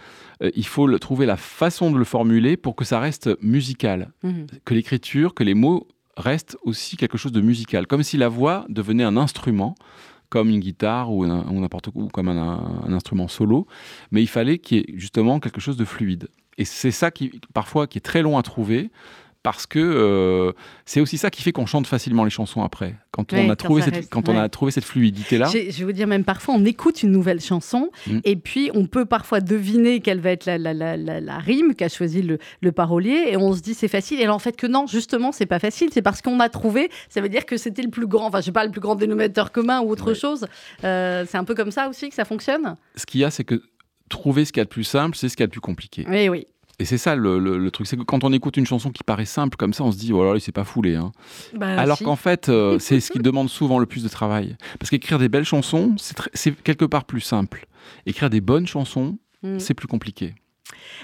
[0.41, 4.13] euh, il faut le, trouver la façon de le formuler pour que ça reste musical.
[4.23, 4.47] Mhm.
[4.65, 7.89] Que l'écriture, que les mots restent aussi quelque chose de musical.
[7.89, 9.75] Comme si la voix devenait un instrument
[10.29, 13.67] comme une guitare ou, n'importe quoi, ou comme un, un instrument solo,
[14.13, 16.29] mais il fallait qu'il y ait justement quelque chose de fluide.
[16.57, 18.91] Et c'est ça qui, parfois, qui est très long à trouver,
[19.45, 20.53] parce que euh,
[20.87, 22.97] c'est aussi ça qui fait qu'on chante facilement les chansons après.
[23.13, 25.93] Quand on a trouvé cette, reste, quand on a trouvé cette fluidité-là, Je vais vous
[25.93, 28.19] dire, même parfois, on écoute une nouvelle chanson Mm.
[28.25, 31.75] et puis on peut parfois deviner quelle va être la, la, la, la- la rime
[31.75, 34.19] qu'a choisi le, le parolier et on se dit c'est facile.
[34.21, 35.91] Et là, en fait, que non, justement, c'est pas facile.
[35.93, 38.47] C'est parce qu'on a trouvé, ça veut dire que c'était le plus grand, enfin, je
[38.47, 40.15] sais pas, le plus grand dénominateur commun ou autre Ouais.
[40.15, 40.47] chose.
[40.85, 42.77] Euh, c'est un peu comme ça aussi que ça fonctionne?
[42.97, 43.63] Ce qu'il y a, c'est que
[44.09, 45.61] trouver ce qu'il y a de plus simple, c'est ce qu'il y a de plus
[45.61, 46.07] compliqué.
[46.09, 46.47] Oui, oui.
[46.81, 49.05] Et c'est ça le, le- le truc, c'est que quand on écoute une chanson qui
[49.05, 50.97] paraît simple comme ça, on se dit, oh là là, il s'est pas foulé.
[50.97, 51.13] Hein.
[51.55, 52.05] Bah, Alors si.
[52.05, 54.57] qu'en fait, euh, c'est ce qui demande souvent le plus de travail.
[54.81, 55.95] Parce qu'écrire des belles chansons,
[56.33, 57.67] c'est quelque part plus simple.
[58.07, 59.59] Écrire des bonnes chansons, Mm.
[59.59, 60.35] c'est plus compliqué.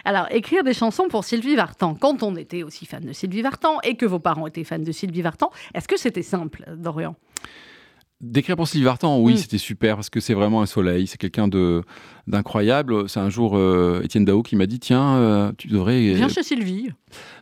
[0.07, 3.79] Alors, écrire des chansons pour Sylvie Vartan, quand on était aussi fan de Sylvie Vartan
[3.83, 7.17] et que vos parents étaient fans de Sylvie Vartan, est-ce que c'était simple, Dorian?
[8.21, 9.37] D'écrire pour Sylvie Vartan, oui, Mm.
[9.39, 11.83] c'était super parce que c'est vraiment un soleil, c'est quelqu'un de
[12.27, 13.09] d'incroyable.
[13.09, 16.13] C'est un jour euh, Étienne Dao qui m'a dit tiens, euh, tu devrais.
[16.15, 16.91] Viens chez Sylvie.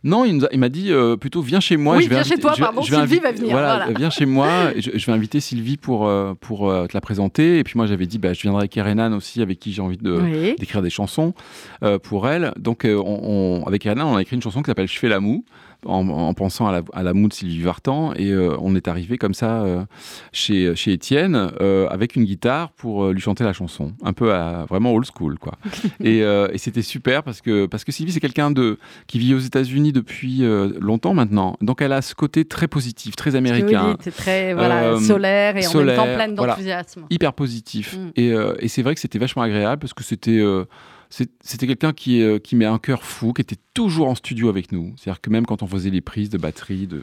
[0.04, 1.96] Non, il m'a dit euh, plutôt viens chez moi.
[1.96, 3.98] Oui, je vais viens chez toi, je pardon, je Sylvie va venir, Voilà, voilà.
[3.98, 4.70] viens chez moi.
[4.76, 7.58] je, je vais inviter Sylvie pour euh, pour euh, te la présenter.
[7.58, 9.98] Et puis moi j'avais dit bah je viendrai avec Erenan aussi avec qui j'ai envie
[9.98, 10.54] de oui.
[10.58, 11.34] d'écrire des chansons
[11.82, 12.52] euh, pour elle.
[12.58, 15.08] Donc, euh, on, on- avec Anna, on a écrit une chanson qui s'appelle Je fais
[15.08, 15.44] la moue,
[15.86, 18.12] en, en pensant à la, à la moue de Sylvie Vartan.
[18.14, 19.84] Et euh, on est arrivé comme ça euh,
[20.32, 23.92] chez, chez Étienne euh, avec une guitare pour lui chanter la chanson.
[24.02, 25.54] Un peu à, vraiment old school, quoi.
[26.02, 29.38] et et c'était super parce que, parce que Sylvie, c'est quelqu'un de, qui vit aux
[29.38, 30.42] États-Unis depuis
[30.80, 31.56] longtemps maintenant.
[31.60, 35.62] Donc, elle a ce côté très positif, très américain C'est très voilà, solaire et en
[35.62, 36.52] même solaire, temps pleine voilà.
[36.54, 37.02] d'enthousiasme.
[37.10, 37.96] hyper positif.
[37.96, 38.10] Mm.
[38.16, 40.64] Et, et c'est vrai que c'était vachement agréable parce que c'était euh,
[41.10, 44.72] c'était quelqu'un qui, euh, qui met un cœur fou, qui était toujours en studio avec
[44.72, 44.94] nous.
[44.96, 47.02] C'est-à-dire que même quand on faisait les prises de batterie, de,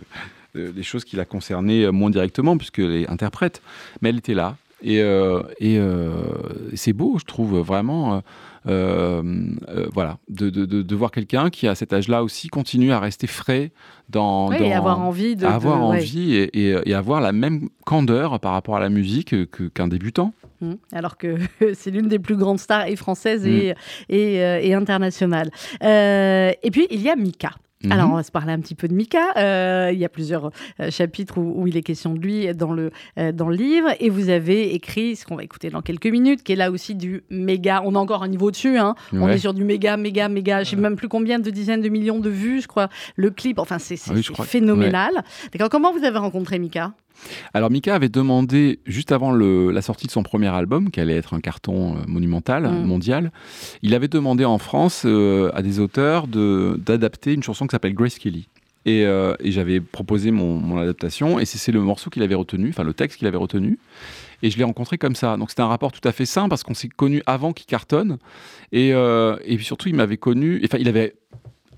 [0.82, 3.62] choses qui la concernaient euh, moins directement, puisqu'elle est interprète,
[4.02, 4.58] mais elle était là.
[4.82, 5.80] Et, euh, et,
[6.78, 8.22] c'est beau, je trouve, vraiment.
[8.68, 9.22] Euh,
[9.70, 13.00] euh, voilà, de, de- de- de voir quelqu'un qui, à cet âge-là aussi, continue à
[13.00, 13.72] rester frais
[14.10, 14.50] dans.
[14.50, 15.46] Oui, dans et avoir envie de.
[15.46, 15.98] avoir ouais.
[15.98, 19.88] envie et, et- et avoir la même candeur par rapport à la musique que- qu'un
[19.88, 20.34] débutant.
[20.62, 20.74] Mm.
[20.94, 21.36] Alors que
[21.74, 23.50] c'est l'une des plus grandes stars et françaises Mm.
[23.50, 23.74] et,
[24.10, 25.52] et, euh, et internationales.
[25.84, 27.52] Euh, et puis, il y a Mika.
[27.86, 27.92] Mhm.
[27.92, 29.34] Alors, on va se parler un petit peu de Mika.
[29.38, 32.74] Euh, il y a plusieurs euh, chapitres où, où il est question de lui dans
[32.74, 33.90] le, euh, dans le livre.
[34.00, 36.96] Et vous avez écrit ce qu'on va écouter dans quelques minutes, qui est là aussi
[36.96, 37.82] du méga.
[37.86, 38.78] On a encore un niveau dessus.
[38.78, 38.96] Hein.
[39.14, 40.64] On est sur du méga, méga, méga.
[40.64, 42.90] Je sais même plus combien de dizaines de millions de vues, je crois.
[43.16, 45.24] Le clip, enfin, c'est Ah oui, phénoménal.
[45.52, 45.70] D'accord.
[45.70, 46.94] Comment vous avez rencontré Mika?
[47.54, 51.16] Alors Mika avait demandé, juste avant le- la sortie de son premier album, qui allait
[51.16, 52.86] être un carton euh, monumental, Mm.
[52.86, 53.32] mondial,
[53.82, 57.94] il avait demandé en France euh, à des auteurs de- d'adapter une chanson qui s'appelle
[57.94, 58.48] Grace Kelly.
[58.88, 62.70] Et, euh, et j'avais proposé mon, mon adaptation, et c'est le morceau qu'il avait retenu,
[62.70, 63.80] enfin le texte qu'il avait retenu.
[64.44, 65.38] Et je l'ai rencontré comme ça.
[65.38, 68.20] Donc c'était un rapport tout à fait sain, parce qu'on s'est connus avant qu'il cartonne.
[68.72, 71.16] Et, euh, et puis surtout, il m'avait connu, enfin il avait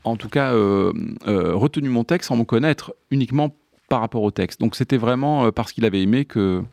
[0.03, 0.91] en tout cas euh,
[1.27, 3.55] euh, retenu mon texte sans me connaître uniquement
[3.87, 4.59] par rapport au texte.
[4.59, 6.63] Donc c'était vraiment euh, parce qu'il avait aimé que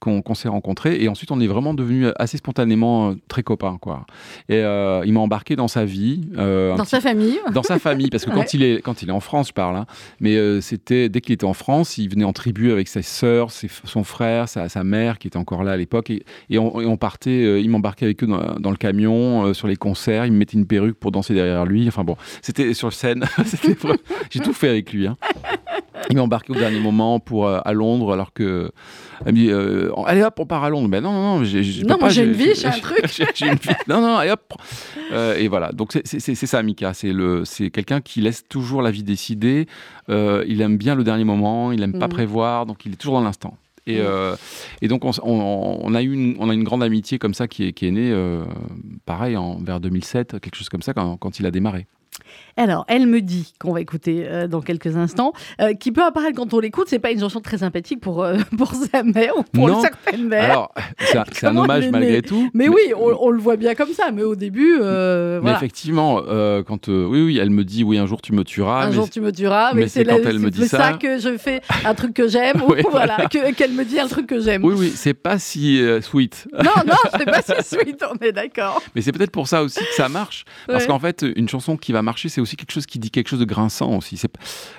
[0.00, 1.02] qu'on qu'on s'est rencontrés.
[1.02, 4.06] Et ensuite on est vraiment devenus assez spontanément euh, très copains quoi.
[4.48, 7.38] Et euh, il m'a embarqué dans sa vie, euh, Dans petit- sa famille.
[7.52, 8.36] Dans sa famille parce que Ouais.
[8.36, 9.86] quand il est quand il est en France je parle hein,
[10.20, 13.68] mais euh, c'était dès qu'il était en France il venait en tribu avec sœurs ses-
[13.84, 16.10] son frère sa, sa mère qui était encore là à l'époque.
[16.10, 19.66] Et, et on, et on partait il m'embarquait avec eux dans, dans le camion sur
[19.68, 20.26] les concerts.
[20.26, 21.88] Il me mettait une perruque pour danser derrière lui.
[21.88, 23.24] Enfin bon c'était sur scène.
[24.30, 25.16] J'ai tout fait avec lui hein.
[26.10, 28.70] il m'a embarqué au dernier moment pour à Londres alors que
[29.88, 32.08] euh, allez hop on part à Londres ben non non non j'ai, j'ai Non, moi,
[32.08, 33.00] j'ai une vie, j'ai un truc.
[33.12, 33.68] j'ai j'ai une vie.
[33.88, 34.52] non non allez hop
[35.12, 38.20] euh, et voilà, donc c'est- c'est c'est- c'est ça Mika, c'est le- c'est quelqu'un qui
[38.20, 39.66] laisse toujours la vie décider,
[40.10, 42.12] euh, il aime bien le dernier moment, il aime pas Mhm.
[42.12, 43.56] prévoir, donc il est toujours dans l'instant.
[43.86, 44.04] Et, Mhm.
[44.06, 44.36] euh,
[44.82, 47.32] et donc on, s- on- on a eu une, on a une grande amitié comme
[47.32, 48.44] ça qui est, qui est née, euh,
[49.06, 51.86] pareil, en, vers 2007, quelque chose comme ça, quand, quand il a démarré.
[52.56, 56.36] Alors, elle me dit qu'on va écouter euh, dans quelques instants, euh, qui peut apparaître
[56.36, 59.42] quand on l'écoute, c'est pas une chanson très sympathique pour, euh, pour sa mère ou
[59.44, 59.80] pour Non.
[59.80, 60.44] certaines mères.
[60.44, 62.50] Alors, c'est un, c'est hommage malgré tout.
[62.54, 65.56] mais, oui, on, on le voit bien comme ça, mais au début, Mais voilà.
[65.56, 66.20] effectivement,
[66.66, 68.84] quand oui, oui, elle me dit oui, un jour tu me tueras.
[68.84, 70.66] un mais jour tu me tueras, mais, mais c'est c'est quand la- elle me dit
[70.66, 70.78] ça.
[70.78, 70.92] ça.
[70.94, 74.26] que je fais un truc que j'aime, ou voilà, que- qu'elle me dit un truc
[74.26, 74.64] que j'aime.
[74.64, 76.48] Oui, oui, c'est pas si sweet.
[76.52, 78.82] Non, non, c'est pas si sweet, on est d'accord.
[78.94, 80.44] Mais c'est peut-être pour ça aussi que ça marche.
[80.66, 80.88] Parce Ouais.
[80.88, 83.38] qu'en fait, une chanson qui va marcher c'est aussi quelque chose qui dit quelque chose
[83.38, 84.16] de grinçant aussi.
[84.16, 84.30] C'est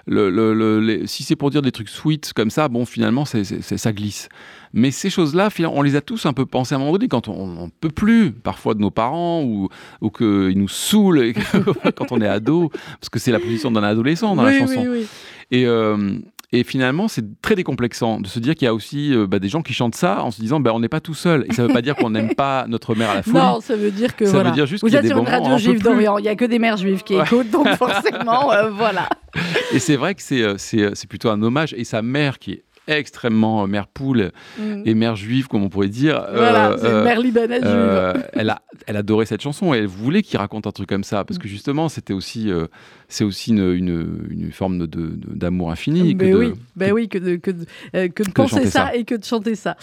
[0.06, 3.24] le, le- le- les- si c'est pour dire des trucs sweet comme ça, bon, finalement,
[3.24, 4.28] c'est, ça glisse.
[4.74, 7.28] Mais ces choses-là, on les a tous un peu pensées à un moment donné quand
[7.30, 9.70] on ne peut plus, parfois de nos parents, ou,
[10.02, 11.34] ou qu'ils nous saoulent
[11.96, 14.82] quand on est ado, parce que c'est la position d'un adolescent dans oui, la chanson.
[14.82, 15.08] oui, oui.
[15.52, 16.20] Et, euh,
[16.52, 19.50] et finalement, c'est très décomplexant de se dire qu'il y a aussi euh, bah, des
[19.50, 21.46] gens qui chantent ça en se disant bah, on n'est pas tout seul.
[21.48, 23.38] Et ça ne veut pas dire qu'on n'aime pas notre mère à la folie.
[23.38, 24.52] Non, ça veut dire que Ça veut voilà.
[24.52, 26.78] dire juste vous êtes sur une radio juive d'Orient, il y a que des mères
[26.78, 27.24] juives qui Ouais.
[27.24, 29.08] écoutent, donc forcément, euh, voilà.
[29.74, 31.76] Et c'est vrai que c'est, c'est, euh, c'est plutôt un hommage.
[31.78, 32.64] Et sa mère, qui est
[32.98, 34.84] extrêmement euh, mère poule Mm.
[34.86, 38.14] et mère juive, comme on pourrait dire, Voilà, euh, c'est une euh, mère libanaise euh,
[38.14, 38.26] juive.
[38.34, 41.24] elle, a, elle adorait cette chanson et elle voulait qu'il raconte un truc comme ça
[41.24, 41.52] parce que Mm.
[41.52, 42.68] justement c'était aussi euh,
[43.08, 46.92] c'est aussi une, une, une forme de, de- d'amour infini que Ben de- oui, ben
[46.92, 48.96] oui, que de, que de, euh, que de de penser ça, ça.
[48.96, 49.76] et que de chanter ça.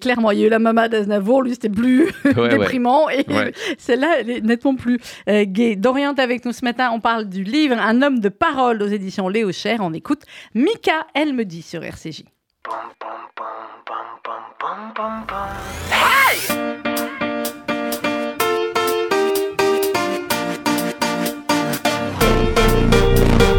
[0.00, 2.48] Clairement, il y a eu la maman d'Aznavour, lui c'était plus Ouais, ouais.
[2.58, 3.52] déprimant, et Ouais.
[3.78, 5.76] celle-là, elle est nettement plus gaie.
[5.76, 9.28] Dorian avec nous ce matin, on parle du livre Un homme de parole aux éditions
[9.28, 9.78] Léo Cher.
[9.80, 10.22] On écoute
[10.54, 12.24] Mika, elle me dit sur RCJ.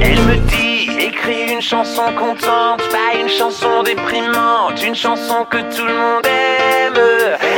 [0.01, 5.85] Elle me dit, écris une chanson contente, pas une chanson déprimante, une chanson que tout
[5.85, 6.93] le monde aime.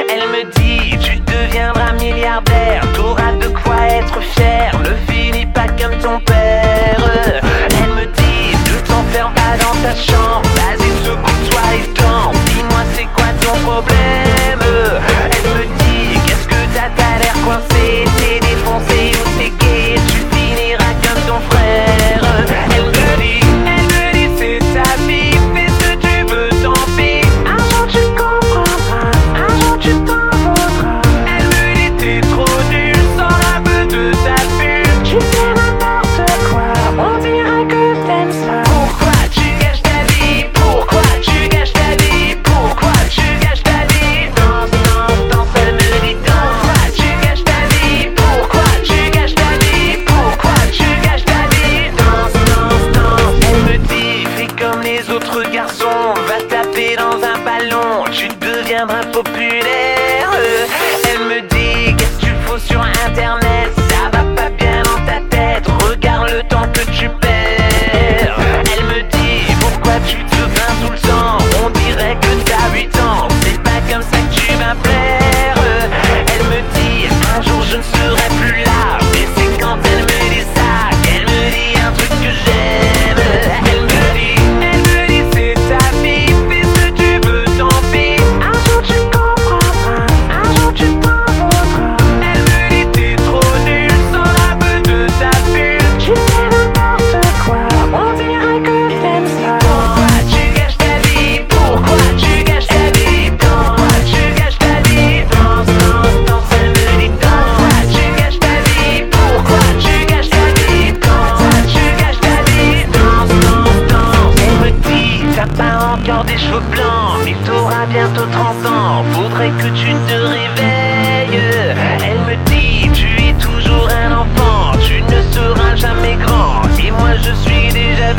[0.10, 5.98] Elle me dit, tu deviendras milliardaire, t'auras de quoi être fier, ne finis pas comme
[6.00, 7.51] ton père.
[9.14, 13.10] Elle me dit, ne t'enferme pas dans ta chambre, vas-y secoue-toi et danse, dis-moi c'est
[13.16, 14.64] quoi ton problème?
[15.32, 20.01] Elle me dit, qu'est-ce que t'as, t'as l'air coincé, t'es défoncé ou t'es gay,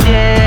[0.01, 0.42] suis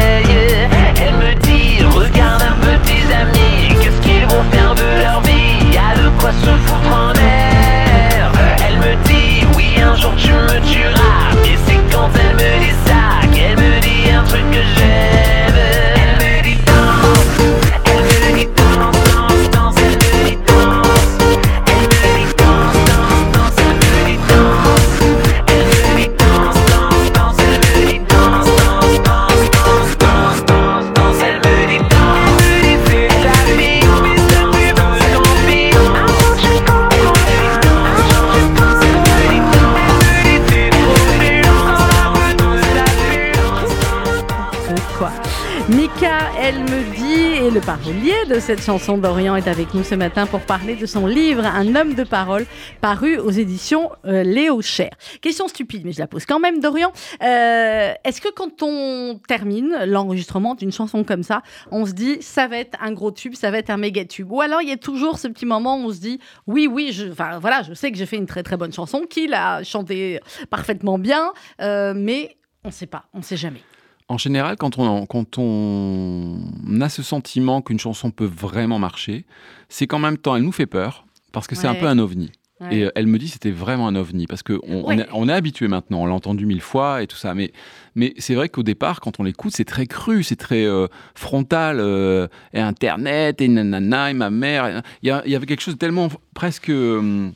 [48.46, 51.94] cette chanson d'Orient est avec nous ce matin pour parler de son livre Un homme
[51.94, 52.46] de parole,
[52.80, 54.90] paru aux éditions euh, Léo Cher.
[55.20, 56.92] Question stupide, mais je la pose quand même, Dorian.
[57.24, 62.46] Euh, Est-ce que quand on termine l'enregistrement d'une chanson comme ça, on se dit ça
[62.46, 64.30] va être un gros tube, ça va être un méga tube?
[64.30, 66.92] Ou alors il y a toujours ce petit moment où on se dit oui, oui,
[66.92, 70.20] je, voilà, je sais que j'ai fait une très très bonne chanson, qu'il a chanté
[70.50, 71.32] parfaitement bien,
[71.62, 73.62] euh, mais on ne sait pas, on ne sait jamais.
[74.08, 76.38] En général, quand on, quand on
[76.80, 79.24] a ce sentiment qu'une chanson peut vraiment marcher,
[79.68, 82.30] c'est qu'en même temps, elle nous fait peur, parce que c'est un peu un ovni.
[82.60, 82.74] Ouais.
[82.74, 84.96] Et euh, elle me dit c'était vraiment un ovni parce qu'on on Ouais.
[85.00, 87.34] est, on est habitué maintenant, on l'a entendu mille fois et tout ça.
[87.34, 87.52] Mais,
[87.96, 91.78] mais c'est vrai qu'au départ, quand on l'écoute, c'est très cru, c'est très euh, frontal.
[91.80, 94.82] euh, et Internet, et nanana, et ma mère.
[95.02, 96.70] Il y, a- il y avait quelque chose de tellement presque.
[96.70, 97.28] euh,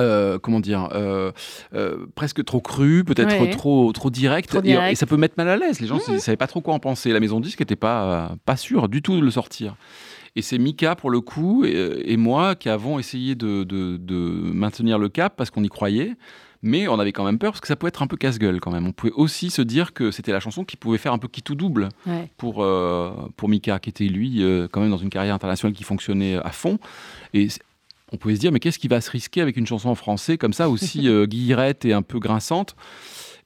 [0.00, 1.32] euh, comment dire, euh,
[1.74, 3.50] euh, presque trop cru, peut-être Ouais.
[3.50, 4.92] trop, trop direct, Trop et- direct.
[4.92, 5.80] Et, ça peut mettre mal à l'aise.
[5.80, 7.12] Les gens ne savaient pas trop quoi en penser.
[7.12, 9.74] La maison de disque n'était pas, euh, pas sûre du tout de le sortir.
[10.36, 14.16] Et c'est Mika, pour le coup, et, et moi qui avons essayé de, de- de
[14.16, 16.14] maintenir le cap parce qu'on y croyait.
[16.64, 18.70] Mais on avait quand même peur parce que ça pouvait être un peu casse-gueule quand
[18.70, 18.86] même.
[18.86, 21.42] On pouvait aussi se dire que c'était la chanson qui pouvait faire un peu qui
[21.42, 22.30] tout double Ouais.
[22.36, 25.82] pour, euh, pour Mika, qui était lui euh, quand même dans une carrière internationale qui
[25.82, 26.78] fonctionnait à fond.
[27.34, 27.48] Et
[28.12, 30.38] on pouvait se dire, mais qu'est-ce qui va se risquer avec une chanson en français
[30.38, 32.76] comme ça, aussi euh, guillerette et un peu grinçante?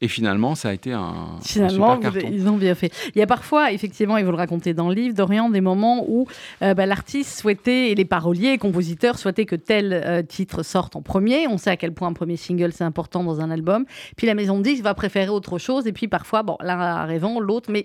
[0.03, 2.31] Et finalement, ça a été un, un Finalement, super vous- carton.
[2.35, 2.93] ils ont bien fait.
[3.15, 6.05] Il y a parfois, effectivement, et vous le racontez dans le livre, Dorian, des moments
[6.07, 6.27] où
[6.63, 10.97] euh, bah, l'artiste souhaitait, et les paroliers et compositeurs souhaitaient que tel euh, titre sorte
[10.97, 11.47] en premier.
[11.49, 13.87] On sait à quel point un premier single, c'est important dans un album.
[14.17, 15.87] Puis la maison de disques va préférer autre chose.
[15.87, 17.85] Et puis parfois, bon, l'un raison, l'autre, mais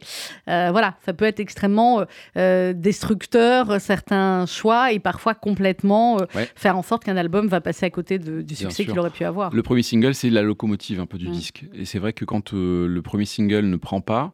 [0.49, 2.03] euh, voilà, ça peut être extrêmement
[2.73, 6.47] destructeur, certains choix, et parfois complètement Ouais.
[6.55, 9.23] faire en sorte qu'un album va passer à côté de- du succès qu'il aurait pu
[9.23, 9.53] avoir.
[9.53, 11.31] Le premier single, c'est la locomotive un peu du Mm.
[11.31, 11.63] disque.
[11.73, 14.31] Et c'est vrai que quand euh, le premier single ne prend pas,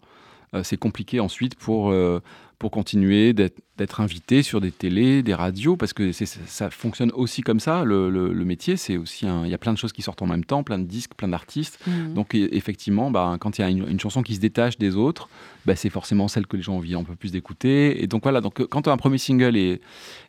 [0.54, 2.20] euh, c'est compliqué ensuite pour, euh,
[2.58, 7.42] pour continuer d'être invité sur des télés, des radios, parce que c'est- ça, fonctionne aussi
[7.44, 7.84] comme ça.
[7.84, 10.26] Le, le- le métier, c'est aussi il y a plein de choses qui sortent en
[10.26, 11.78] même temps, plein de disques, plein d'artistes.
[11.86, 12.14] Mhm.
[12.16, 15.30] Donc effectivement, bah, quand il y a une, une chanson qui se détache des autres,
[15.68, 18.02] bah, c'est forcément celle que les gens ont envie un peu plus d'écouter.
[18.02, 19.54] Et donc voilà, donc, quand un premier single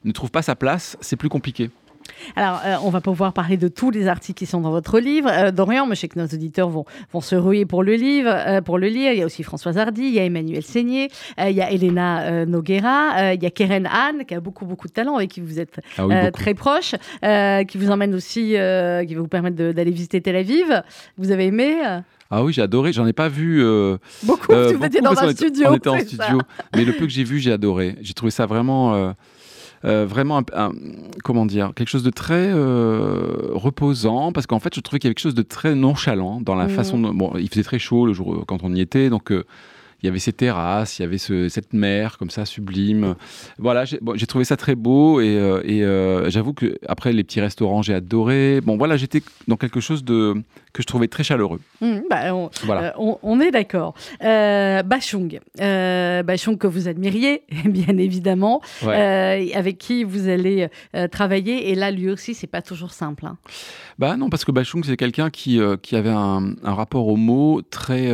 [0.04, 1.70] ne trouve pas sa place, c'est plus compliqué.
[2.36, 5.28] Alors, euh, on va pouvoir parler de tous les articles qui sont dans votre livre.
[5.32, 8.30] Euh, Dorian, mais je sais que nos auditeurs vont, vont se ruer pour le livre,
[8.32, 9.12] euh, pour le lire.
[9.12, 12.44] Il y a aussi Françoise Hardy, il y a Emmanuel Seigné, il y a Elena
[12.46, 15.58] Noguera, il y a Keren Anne, qui a beaucoup, beaucoup de talent, avec qui vous
[15.60, 16.94] êtes Ah oui, très proche,
[17.68, 18.50] qui vous emmène aussi,
[19.06, 20.82] qui va vous permettre d'aller visiter Tel Aviv.
[21.16, 21.76] Vous avez aimé
[22.30, 22.92] Ah oui, j'ai adoré.
[22.92, 23.62] J'en ai pas vu.
[23.62, 25.66] euh, beaucoup Euh, Vous étiez beaucoup, dans un était- studio.
[25.70, 26.04] On était en ça.
[26.04, 26.38] studio.
[26.76, 27.96] Mais le peu que j'ai vu, j'ai adoré.
[28.00, 28.94] J'ai trouvé ça vraiment.
[28.94, 29.12] euh,
[29.84, 30.72] euh, vraiment, un- un-
[31.24, 35.10] comment dire, quelque chose de très euh, reposant, parce qu'en fait, je trouvais qu'il y
[35.10, 36.70] avait quelque chose de très nonchalant dans la Mhm.
[36.70, 36.98] façon.
[37.00, 39.44] De, bon, il faisait très chaud le jour euh, quand on y était, donc euh,
[40.02, 43.14] il y avait ces terrasses, il y avait ce- cette mer comme ça sublime.
[43.58, 47.24] Voilà, j'ai bon, trouvé ça très beau et, euh, et, euh, j'avoue que après les
[47.24, 48.60] petits restaurants, j'ai adoré.
[48.60, 50.34] Bon, voilà, j'étais dans quelque chose de
[50.72, 51.60] que je trouvais très chaleureux.
[51.80, 52.88] Hum, bah, on, Voilà.
[52.88, 53.94] Euh, on, on est d'accord.
[54.20, 59.52] Bachung, Bachung que vous admiriez, bien évidemment, Ouais.
[59.54, 60.68] avec qui vous allez
[61.10, 61.70] travailler.
[61.70, 63.26] Et là, lui aussi, c'est pas toujours simple.
[63.26, 63.36] hein.
[63.98, 67.62] Bah non, parce que Bachung, c'est quelqu'un qui, qui avait un, un rapport au mot
[67.62, 68.08] très,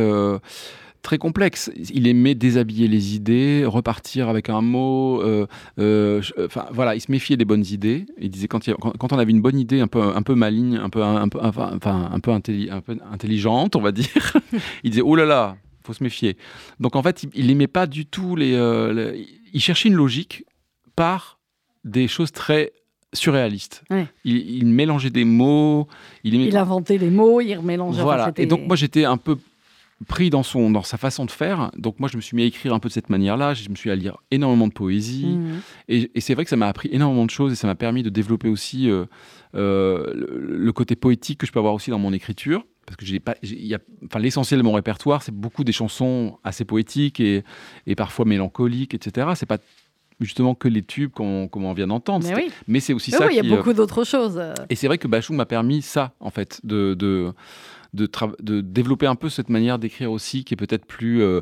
[1.05, 1.71] très complexe.
[1.93, 5.21] Il aimait déshabiller les idées, repartir avec un mot.
[5.21, 5.45] euh,
[5.79, 8.05] euh, Enfin, voilà, il se méfiait des bonnes idées.
[8.19, 10.01] Il disait quand, il y a- quand, quand on avait une bonne idée un peu,
[10.01, 13.75] un peu maligne, un peu, un, peu, enfin, enfin, un peu, intelli- un peu intelligente,
[13.75, 14.07] on va dire,
[14.83, 16.35] il disait oh là là, faut se méfier.
[16.79, 19.95] Donc en fait, il, il aimait pas du tout les, euh, les- Il cherchait une
[19.95, 20.43] logique
[20.95, 21.39] par
[21.83, 22.71] des choses très
[23.13, 23.83] surréalistes.
[23.89, 24.07] Ouais.
[24.25, 25.87] Il, il mélangeait des mots.
[26.23, 28.01] Il aimait Il inventait les mots, il remélangeait.
[28.01, 28.31] voilà.
[28.37, 29.37] Et donc moi j'étais un peu
[30.07, 31.71] pris dans son dans sa façon de faire.
[31.77, 33.53] Donc moi je me suis mis à écrire un peu de cette manière-là.
[33.53, 35.25] Je me suis à lire énormément de poésie.
[35.25, 35.61] Mhm.
[35.87, 38.03] Et, et c'est vrai que ça m'a appris énormément de choses et ça m'a permis
[38.03, 39.05] de développer aussi euh,
[39.55, 42.65] euh, le, le côté poétique que je peux avoir aussi dans mon écriture.
[42.85, 43.35] Parce que j'ai pas,
[44.05, 47.43] enfin, l'essentiel de mon répertoire, c'est beaucoup des chansons assez poétiques et,
[47.87, 49.29] et parfois mélancoliques, etc.
[49.33, 49.57] C'est pas
[50.19, 52.27] justement que les tubes qu'on qu'on vient d'entendre.
[52.27, 54.39] Mais oui, Mais c'est aussi Mais ça oui, il y a euh, beaucoup d'autres choses.
[54.69, 57.33] et c'est vrai que Bachung m'a permis ça, en fait, de, de,
[57.95, 61.41] de, développer un peu cette manière d'écrire aussi, qui est peut-être plus, euh,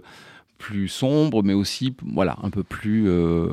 [0.60, 3.48] plus sombre, mais aussi voilà, un peu plus euh,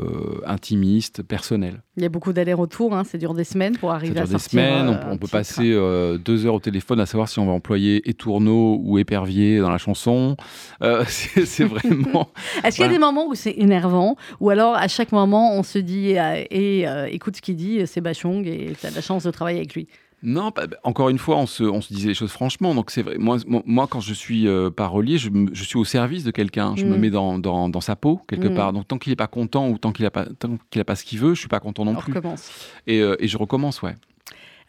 [0.47, 1.83] intimiste, personnel.
[1.97, 2.95] Il y a beaucoup d'allers-retours.
[2.95, 4.51] hein, Ça dure des semaines pour Ça arriver dure à des sortir.
[4.51, 7.47] semaines, euh, on, un peut passer euh, deux heures au téléphone à savoir si on
[7.47, 10.37] va employer étourneau ou épervier dans la chanson.
[10.83, 12.29] Euh, c'est c'est vraiment...
[12.65, 15.65] Est-ce qu'il y a des moments où c'est énervant ou alors à chaque moment on
[15.65, 19.01] se dit euh, et euh, écoute ce qu'il dit, c'est Bachung et tu as la
[19.01, 19.89] chance de travailler avec lui?
[20.23, 22.75] Non, pas- encore une fois, on se, on se disait les choses franchement.
[22.75, 23.17] Donc c'est vrai.
[23.19, 25.31] Moi, moi, quand je suis euh, parolier, je,
[25.65, 26.75] suis au service de quelqu'un.
[26.77, 27.01] Je me Mm.
[27.01, 28.55] mets dans, dans, dans sa peau quelque Mm.
[28.55, 28.73] part.
[28.75, 30.95] Donc tant qu'il n'est pas content ou tant qu'il n'a pas, tant qu'il a pas
[30.97, 32.13] ce qu'il veut, je suis pas content non On plus.
[32.13, 32.51] recommence.
[32.87, 33.95] Et, euh, et je recommence, ouais.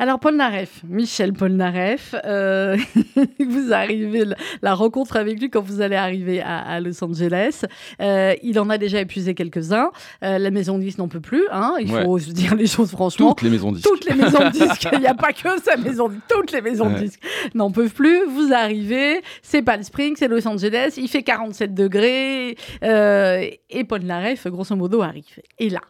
[0.03, 2.75] Alors, Paul Naref, Michel Paul Naref, euh,
[3.39, 4.23] vous arrivez,
[4.63, 7.65] la- rencontre avec lui quand vous allez arriver à, à Los Angeles.
[8.01, 9.91] Euh, il en a déjà épuisé quelques-uns.
[10.23, 11.43] Euh, la maison de disques n'en peut plus.
[11.51, 12.03] Hein, il Ouais.
[12.03, 13.29] faut se dire les choses franchement.
[13.29, 13.87] Toutes les maisons disques.
[13.87, 16.89] Toutes les maisons de disques, il n'y a pas que sa maison, toutes les maisons
[16.89, 17.01] de Ouais.
[17.01, 17.21] disques
[17.53, 18.25] n'en peuvent plus.
[18.27, 24.01] Vous arrivez, c'est Palm Springs, c'est Los Angeles, il fait 47 degrés, euh, et Paul
[24.01, 25.25] Naref, grosso modo, arrive.
[25.59, 25.81] Et là,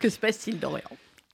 [0.00, 0.82] que se passe-t-il, Dorian?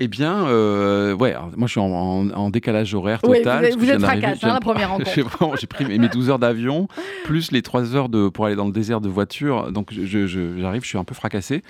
[0.01, 3.59] Eh bien, euh, ouais, moi je suis en, en- en décalage horaire Oui, total.
[3.61, 5.57] vous êtes- parce que vous êtes fracasse, hein, la première rencontre.
[5.61, 6.87] J'ai pris mes mes 12 heures d'avion,
[7.25, 9.73] plus les 3 heures de, pour aller dans le désert de voiture.
[9.73, 11.63] Donc je- je- je- j'arrive, je suis un peu fracassé.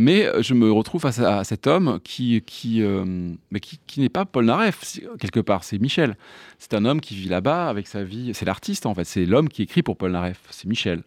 [0.00, 3.04] Mais euh, je me retrouve face à, à cet homme qui, qui, euh,
[3.50, 6.16] mais qui, qui n'est pas Paul Naref, quelque part, c'est Michel.
[6.58, 8.30] C'est un homme qui vit là-bas avec sa vie.
[8.32, 9.04] C'est l'artiste, en fait.
[9.04, 10.38] C'est l'homme qui écrit pour Paul Naref.
[10.50, 11.02] C'est Michel.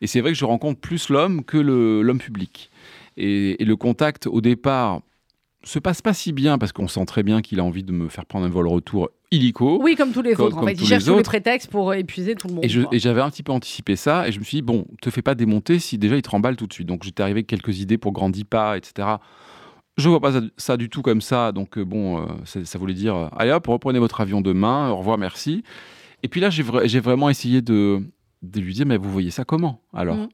[0.00, 2.70] Et c'est vrai que je rencontre plus l'homme que l'homme public.
[3.18, 5.00] Et, et le contact, au départ,
[5.68, 8.08] se passe pas si bien parce qu'on sent très bien qu'il a envie de me
[8.08, 9.80] faire prendre un vol retour illico.
[9.82, 10.56] Oui, comme tous les Comme- autres.
[10.56, 12.64] En comme fait, cherchent les tous les prétextes pour épuiser tout le monde.
[12.64, 15.22] Et j'avais un petit peu anticipé ça, et je me suis dit, bon, te fais
[15.22, 16.86] pas démonter si déjà il te remballe tout de suite.
[16.86, 19.08] Donc j'étais arrivé avec quelques idées pour Grandis pas, etc.
[19.98, 22.78] Je vois pas ça, ça du tout comme ça, donc euh, bon, euh, ça, ça
[22.78, 25.62] voulait dire, euh, allez hop, reprenez votre avion demain, au revoir, merci.
[26.22, 28.00] Et puis là, j'ai vra- j'ai vraiment essayé de,
[28.42, 30.16] de lui dire, mais vous voyez ça comment alors?
[30.16, 30.28] Mhm.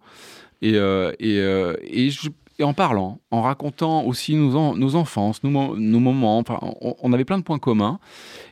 [0.62, 1.36] Et, euh, et,
[2.06, 2.28] et, je-
[2.62, 6.94] et en parlant, en racontant aussi nos, en- nos enfances, nos, nos moments, enfin, on,
[7.02, 7.98] on avait plein de points communs.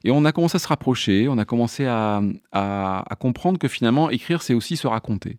[0.03, 3.69] Et on a commencé à se rapprocher, on a commencé à, à- à comprendre que
[3.69, 5.39] finalement, écrire, c'est aussi se raconter.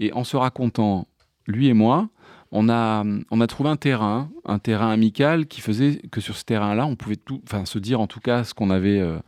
[0.00, 1.06] Et en se racontant,
[1.46, 2.08] lui et moi,
[2.52, 6.44] on a, on a trouvé un terrain, un terrain amical qui faisait que sur ce
[6.44, 9.18] terrain-là, on pouvait tout, enfin, se dire en tout cas ce qu'on avait euh,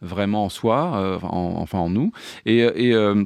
[0.00, 2.10] vraiment en soi, euh, en- enfin en nous.
[2.44, 3.24] Et, et, euh,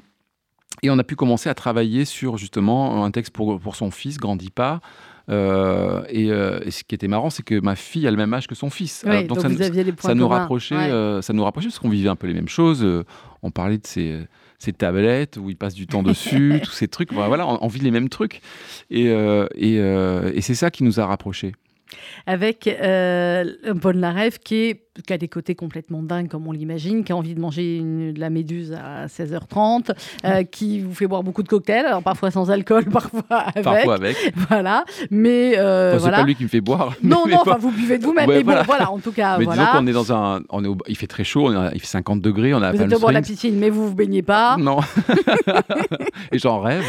[0.87, 4.18] et on a pu commencer à travailler sur justement un texte pour, pour son fils,
[4.18, 4.80] Grandit pas.
[5.28, 8.32] Euh, et, euh, et ce qui était marrant, c'est que ma fille a le même
[8.32, 9.03] âge que son fils.
[9.05, 9.49] Oui, Alors, donc, ça,
[9.99, 10.91] ça nous rapprochait, Ouais.
[10.91, 12.87] euh, ça nous rapprochait parce qu'on vivait un peu les mêmes choses.
[13.43, 14.20] on parlait de ces,
[14.61, 17.12] ces tablettes où il passe du temps dessus, tous ces trucs.
[17.12, 18.41] Voilà, on, on vit les mêmes trucs.
[18.91, 21.53] Et, et, et c'est ça qui nous a rapprochés.
[22.26, 22.70] Avec
[23.82, 27.16] Paul Naref qui, est, qui a des côtés complètement dingues, comme on l'imagine, qui a
[27.16, 29.90] envie de manger une- de la méduse à 16h30,
[30.24, 33.64] euh, qui vous fait boire beaucoup de cocktails, alors parfois sans alcool, parfois avec.
[33.64, 34.16] Parfois avec.
[34.49, 34.84] Voilà.
[35.11, 36.16] Mais euh, Enfin, c'est voilà.
[36.18, 36.94] pas lui qui me fait boire.
[37.03, 38.28] Non, non, enfin, vous buvez de vous-même.
[38.28, 38.62] Ouais, mais bon, voilà.
[38.62, 39.62] voilà, en tout cas, Mais voilà.
[39.66, 41.86] disons qu'on est dans un, on est au- il fait très chaud, on il fait
[41.86, 44.22] 50 degrés, on a Vous êtes au bord de la piscine, mais vous vous baignez
[44.22, 44.57] pas.
[44.59, 44.78] Non.
[46.32, 46.84] et j'en rêve.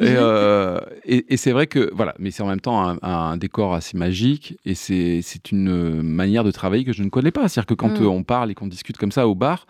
[0.00, 3.36] Et, euh, et- et c'est vrai que, voilà, mais c'est en même temps un, un
[3.36, 7.48] décor assez magique et c'est c'est une manière de travailler que je ne connais pas.
[7.48, 8.04] C'est-à-dire que quand Mm.
[8.04, 9.66] euh, on parle et qu'on discute comme ça au bar,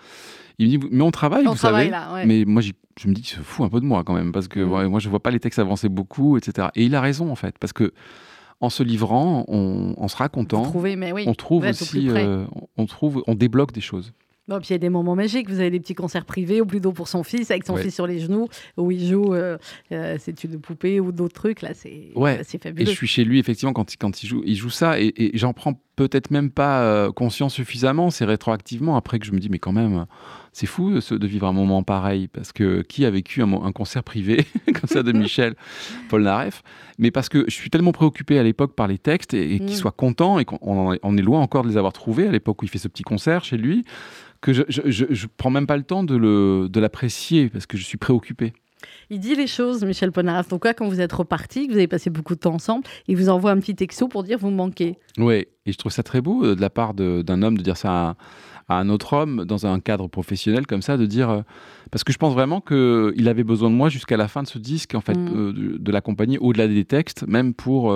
[0.59, 1.90] il me dit, mais on travaille, On vous travaille savez.
[1.90, 2.26] là, ouais.
[2.26, 4.61] Mais moi, je me dis, se fout un peu de moi quand même, parce que
[4.61, 4.72] Mm.
[4.72, 6.68] ouais, moi, je vois pas les textes avancer beaucoup, etc.
[6.76, 7.92] Et il a raison, en fait, parce que
[8.62, 11.24] en se livrant, on- en se racontant, Vous trouvez, mais oui.
[11.26, 12.44] on trouve aussi, euh,
[12.76, 14.12] on trouve, on débloque des choses.
[14.48, 15.48] Bon, puis il y a des moments magiques.
[15.48, 17.82] Vous avez des petits concerts privés au plus dos pour son fils, avec son Ouais.
[17.84, 19.57] fils sur les genoux, où il joue euh,
[19.92, 21.62] euh, C'est une poupée ou d'autres trucs.
[21.62, 22.40] Là, c'est Ouais.
[22.42, 22.90] c'est Et fabuleux.
[22.90, 25.38] je suis chez lui, effectivement, quand il, quand il, joue, il joue ça, et, et
[25.38, 29.51] j'en prends peut-être même pas euh, conscience suffisamment, c'est rétroactivement, après que je me dis,
[29.51, 30.07] mais quand même,
[30.53, 33.72] c'est fou euh, ce- de vivre un moment pareil, parce que qui a vécu un,
[33.72, 35.55] concert privé comme ça de Michel
[36.09, 36.62] Polnareff?
[36.98, 39.66] Mais parce que je suis tellement préoccupé à l'époque par les textes, et, et Mm.
[39.66, 42.62] qu'il soit content, et qu'on on est- loin encore de les avoir trouvés à l'époque
[42.62, 43.84] où il fait ce petit concert chez lui,
[44.40, 47.84] que je, je, je- je prends même pas le temps de l'apprécier, parce que je
[47.84, 48.55] suis préoccupé.
[49.10, 50.48] Il dit les choses, Michel Polnareff.
[50.48, 53.16] Donc, là, quand vous êtes repartis, que vous avez passé beaucoup de temps ensemble, il
[53.16, 54.96] vous envoie un petit texto pour dire vous manquez.
[55.18, 57.76] Oui, et je trouve ça très beau euh, de la part d'un homme de dire
[57.76, 58.16] ça à,
[58.68, 61.42] à un autre homme dans un cadre professionnel comme ça, de dire euh,
[61.90, 64.58] parce que je pense vraiment qu'il avait besoin de moi jusqu'à la fin de ce
[64.58, 65.28] disque, en fait, Mm.
[65.36, 67.92] euh, de, de l'accompagner au-delà des textes, même pour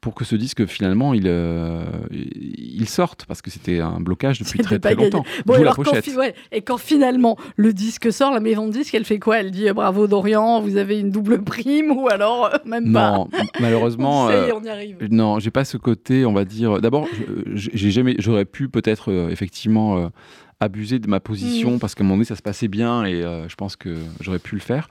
[0.00, 4.58] pour que ce disque finalement il euh, il sorte parce que c'était un blocage depuis
[4.60, 5.24] très très longtemps.
[5.46, 9.04] Bon, la quand, ouais, et quand finalement le disque sort, la maison de disque, elle
[9.04, 9.38] fait quoi?
[9.40, 13.12] Elle dit bravo Dorian, vous avez une double prime ou alors euh, même pas?
[13.12, 13.28] Non,
[13.60, 14.26] malheureusement.
[14.26, 14.96] On sait, euh, on y arrive.
[15.10, 16.80] Non, j'ai pas ce côté, on va dire.
[16.80, 17.06] D'abord,
[17.54, 20.10] je- j'ai jamais, j'aurais pu peut-être effectivement
[20.60, 21.78] abuser de ma position Mhm.
[21.78, 24.40] parce qu'à un moment donné ça se passait bien et euh, je pense que j'aurais
[24.40, 24.88] pu le faire,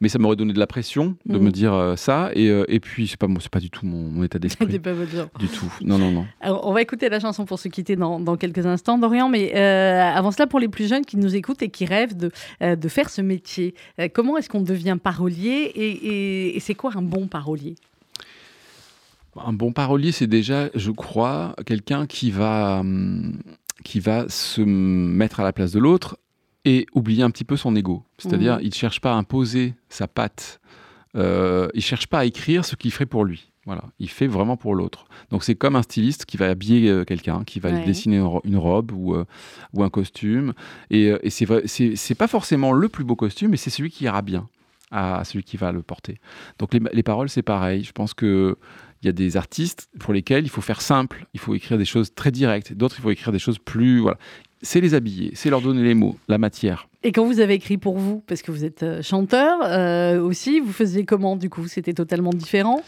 [0.00, 1.44] mais ça m'aurait donné de la pression de Mhm.
[1.44, 4.24] me dire euh, ça et, euh, et puis c'est pas pas du tout mon, mon
[4.24, 4.66] état d'esprit.
[5.38, 5.72] du tout.
[5.82, 6.26] Non, non, non.
[6.40, 9.28] Alors, on va écouter la chanson pour se quitter dans, dans quelques instants, Dorian.
[9.28, 12.88] Mais avant cela, pour les plus jeunes qui nous écoutent et qui rêvent de, de
[12.88, 13.74] faire ce métier,
[14.14, 17.76] comment est-ce qu'on devient parolier et, et- et c'est quoi un bon parolier?
[19.44, 23.32] Un bon parolier, c'est déjà, je crois, quelqu'un qui va, hum,
[23.84, 26.18] qui va se mettre à la place de l'autre
[26.64, 28.02] et oublier un petit peu son ego.
[28.18, 28.60] C'est-à-dire, Mhm.
[28.62, 30.60] il ne cherche pas à imposer sa patte.
[31.16, 33.50] Euh, il ne cherche pas à écrire ce qu'il ferait pour lui.
[33.66, 35.06] Voilà, il fait vraiment pour l'autre.
[35.30, 38.22] Donc c'est comme un styliste qui va habiller euh, quelqu'un, qui va lui dessiner une
[38.24, 39.24] ro- une robe ou, euh,
[39.72, 40.52] ou un costume.
[40.90, 43.90] Et, et c'est vrai- c'est c'est pas forcément le plus beau costume, mais c'est celui
[43.90, 44.48] qui ira bien
[44.90, 46.20] à celui qui va le porter.
[46.58, 47.84] Donc les, les paroles, c'est pareil.
[47.84, 48.56] Je pense que
[49.04, 51.84] il y a des artistes pour lesquels il faut faire simple, il faut écrire des
[51.84, 52.72] choses très directes.
[52.72, 54.00] D'autres, il faut écrire des choses plus.
[54.00, 54.18] Voilà.
[54.62, 56.88] C'est les habiller, c'est leur donner les mots, la matière.
[57.02, 60.58] Et quand vous avez écrit pour vous, parce que vous êtes euh, chanteur euh, aussi,
[60.60, 61.68] vous faisiez comment du coup?
[61.68, 62.82] C'était totalement différent?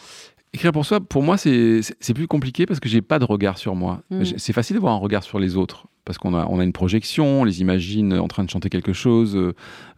[0.54, 1.82] Écrire pour soi, pour moi, c'est
[2.14, 4.00] plus compliqué parce que j'ai pas de regard sur moi.
[4.10, 4.22] Mm.
[4.22, 6.72] J'ai- C'est facile d'avoir un regard sur les autres parce qu'on a, on a une
[6.72, 9.36] projection, on les imagine en train de chanter quelque chose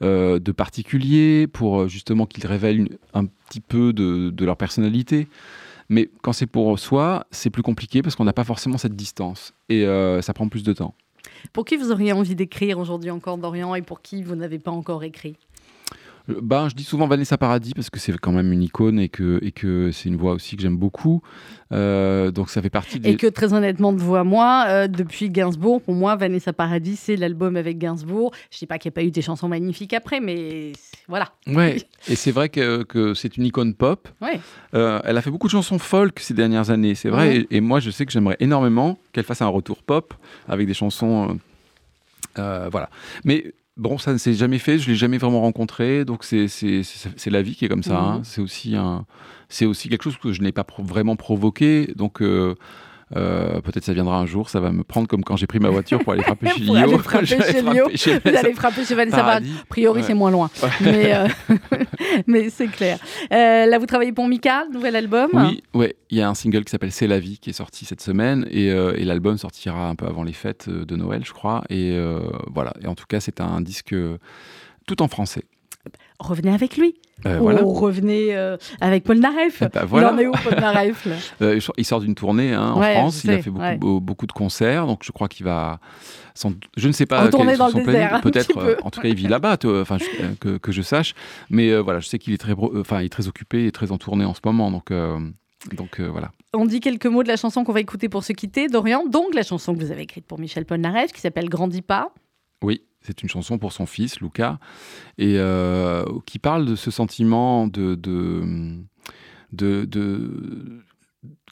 [0.03, 5.29] euh, de particulier pour justement qu'ils révèlent une- un petit peu de, de leur personnalité.
[5.89, 9.55] Mais quand c'est pour soi, c'est plus compliqué parce qu'on n'a pas forcément cette distance.
[9.69, 10.95] Et euh, ça prend plus de temps.
[11.53, 14.71] Pour qui vous auriez envie d'écrire aujourd'hui encore, Dorian, et pour qui vous n'avez pas
[14.71, 15.37] encore écrit?
[16.29, 19.39] Ben, je dis souvent Vanessa Paradis parce que c'est quand même une icône et que,
[19.43, 21.23] et que c'est une voix aussi que j'aime beaucoup.
[21.73, 23.11] Euh, donc ça fait partie des...
[23.11, 26.97] Et que très honnêtement, de vous à moi, euh, depuis Gainsbourg, pour moi, Vanessa Paradis,
[26.97, 28.33] c'est l'album avec Gainsbourg.
[28.51, 30.73] Je dis pas qu'il n'y a pas eu des chansons magnifiques après, mais
[31.09, 31.31] voilà.
[31.47, 31.77] Ouais,
[32.09, 34.09] et c'est vrai que, que c'est une icône pop.
[34.21, 34.39] Ouais.
[34.75, 37.29] Euh, elle a fait beaucoup de chansons folk ces dernières années, c'est vrai.
[37.29, 37.47] Ouais.
[37.51, 40.13] Et, et moi, je sais que j'aimerais énormément qu'elle fasse un retour pop
[40.47, 41.39] avec des chansons.
[42.39, 42.91] euh, voilà.
[43.25, 44.79] Mais bon, ça ne s'est jamais fait.
[44.79, 46.05] Je l'ai jamais vraiment rencontré.
[46.05, 47.99] Donc c'est c'est- c'est- c'est la vie qui est comme ça.
[47.99, 48.21] Hein.
[48.25, 49.07] C'est aussi un,
[49.49, 51.93] c'est aussi quelque chose que je n'ai pas pro- vraiment provoqué.
[51.97, 52.55] Donc euh,
[53.17, 54.49] euh, peut-être ça viendra un jour.
[54.51, 56.75] Ça va me prendre comme quand j'ai pris ma voiture pour aller frapper chez Lio.
[56.77, 57.89] aller frapper chez Lio.
[57.95, 59.37] chez Vous allez frapper chez Vanessa.
[59.37, 60.07] A priori, Ouais.
[60.07, 60.51] c'est moins loin.
[60.63, 60.69] Ouais.
[60.81, 61.29] Mais, euh,
[62.27, 62.99] mais c'est clair.
[63.33, 66.65] Euh, là, vous travaillez pour Mika, nouvel album Oui, ouais, il y a un single
[66.65, 69.95] qui s'appelle C'est la vie qui est sorti cette semaine et, et l'album sortira un
[69.95, 71.65] peu avant les fêtes de Noël, je crois.
[71.71, 71.99] Et
[72.53, 72.73] voilà.
[72.83, 73.95] Et en tout cas, c'est un disque
[74.87, 75.45] tout en français.
[76.19, 76.95] Revenez avec lui.
[77.27, 77.63] Euh, voilà.
[77.63, 79.63] revenez euh, avec Paul Naref.
[79.63, 80.11] Eh ben, voilà.
[80.11, 82.95] Il en est où, Paul Naref là Euh, il sort- d'une tournée hein, en Ouais,
[82.95, 83.25] France.
[83.25, 83.77] Il a fait beaucoup, ouais.
[83.77, 85.81] beau- beaucoup de concerts, donc je crois qu'il va.
[86.35, 87.23] sans- Je ne sais pas.
[87.23, 88.55] Retourner dans son le désert, Peut-être.
[88.55, 88.61] peu.
[88.69, 89.57] euh, en tout cas, il vit là-bas.
[89.65, 89.99] Enfin,
[90.41, 91.15] que, que je sache.
[91.51, 93.99] Mais voilà, je sais qu'il est très, enfin, il est très occupé et très en
[93.99, 94.71] tournée en ce moment.
[94.71, 94.93] Donc,
[95.73, 96.31] donc euh, voilà.
[96.55, 99.05] On dit quelques mots de la chanson qu'on va écouter pour se quitter, Dorian.
[99.07, 102.11] Donc, la chanson que vous avez écrite pour Michel Polnareff, qui s'appelle Grandis pas.
[102.63, 104.59] Oui, c'est une chanson pour son fils, Luca,
[105.19, 108.43] et euh, qui parle de ce sentiment de, de,
[109.53, 110.83] de, de-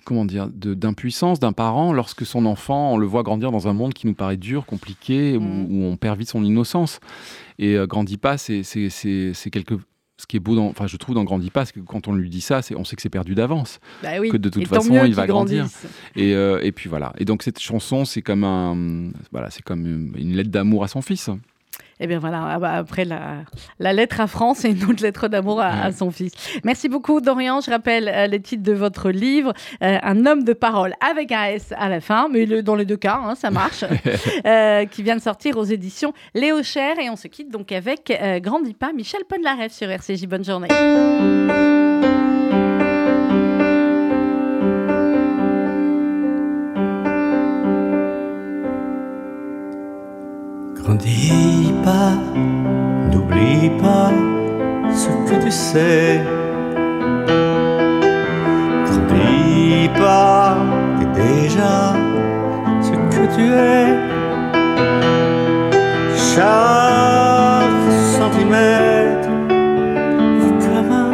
[0.04, 3.72] comment dire, de- d'impuissance d'un parent lorsque son enfant, on le voit grandir dans un
[3.72, 5.66] monde qui nous paraît dur, compliqué, où, Mhm.
[5.70, 7.00] où on perd vite son innocence.
[7.58, 9.74] Et euh, grandit pas, c'est c'est- c'est- c'est quelque
[10.18, 12.14] ce qui est beau, dans, enfin je trouve dans Grandis pas, c'est que quand on
[12.14, 13.80] lui dit ça, c'est on sait que c'est perdu d'avance.
[14.02, 14.30] Bah oui.
[14.30, 15.66] Que de toute Et façon, il va grandir.
[16.14, 17.12] Et, euh, et puis voilà.
[17.18, 20.88] Et donc cette chanson, c'est comme un, voilà, c'est comme une, une lettre d'amour à
[20.88, 21.28] son fils.
[21.98, 23.38] Eh bien voilà, ah bah, après la,
[23.78, 26.32] la lettre à France et une autre lettre d'amour à, son fils.
[26.64, 27.60] Merci beaucoup Dorian.
[27.60, 31.44] Je rappelle euh, les titres de votre livre, euh, Un homme de parole avec un
[31.44, 33.84] S à la fin, mais le- dans les deux cas, hein, ça marche,
[34.46, 36.98] euh, qui vient de sortir aux éditions Léo Cher.
[36.98, 40.26] Et on se quitte donc avec euh, Grandis pas, Michel Polnareff sur RCJ.
[40.26, 40.68] Bonne journée.
[50.74, 51.65] Grandis
[53.10, 54.10] n'oublie pas
[54.92, 56.20] ce que tu sais.
[58.86, 60.56] Grandis pas,
[60.98, 61.94] t'es déjà
[62.82, 63.86] ce que tu es.
[66.34, 69.28] Chaque centimètre
[70.44, 71.12] est comme un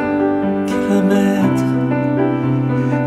[0.66, 1.66] kilomètre.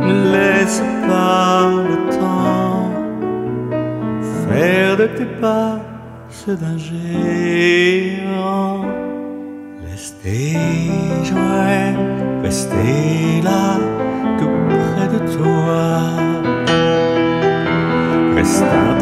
[0.08, 2.90] Ne laisse pas le temps
[4.48, 5.85] faire de tes pas
[6.46, 8.86] ceux d'un géant.
[9.84, 10.54] Laisse tes
[11.24, 11.96] jouets
[12.44, 13.80] rester là,
[14.38, 16.02] tout près de toi.
[18.36, 18.94] Reste un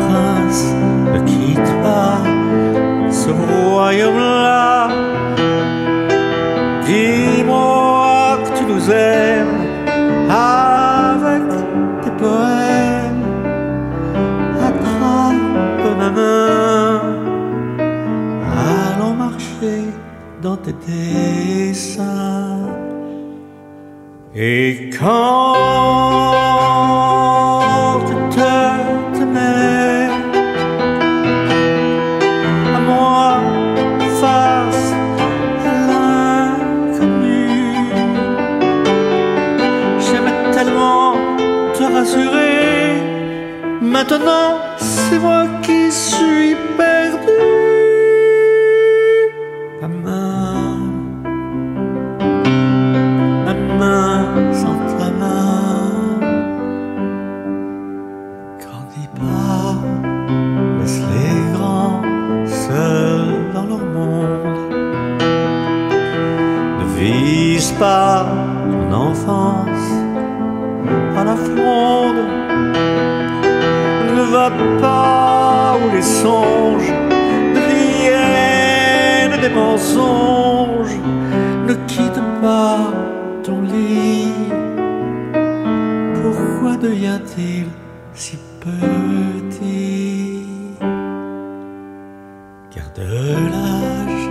[92.74, 93.04] Car de
[93.52, 94.30] l'âge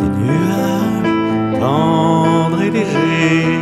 [0.00, 3.59] des nuages tendres et légers,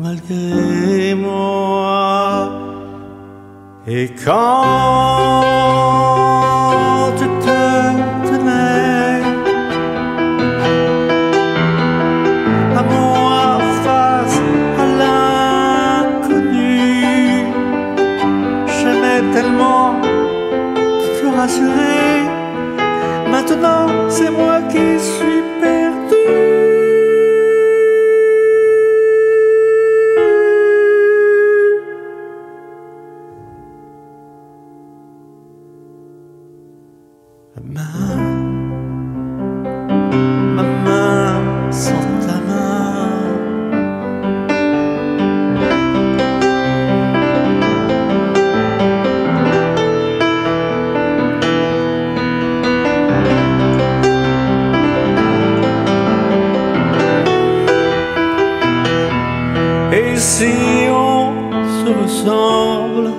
[0.00, 2.50] malgré moi.
[3.86, 5.99] Et quand
[60.20, 60.52] si
[60.90, 61.32] on
[61.78, 63.10] se ressemble,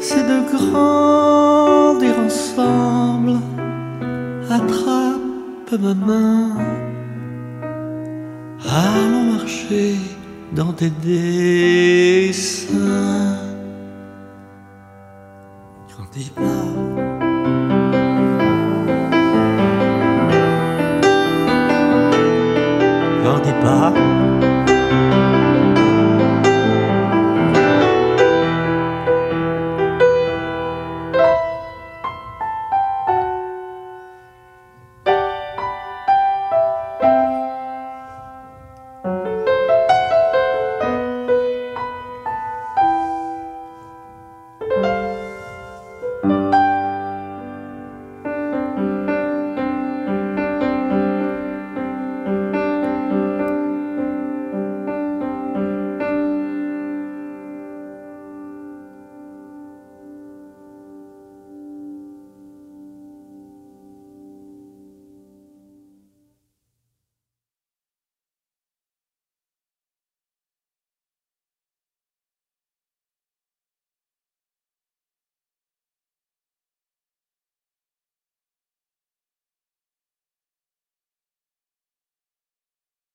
[0.00, 3.34] c'est de grandir ensemble.
[4.48, 6.56] Attrape ma main,
[8.64, 9.96] allons marcher
[10.52, 12.68] dans tes dessins.
[15.88, 16.32] Grandis.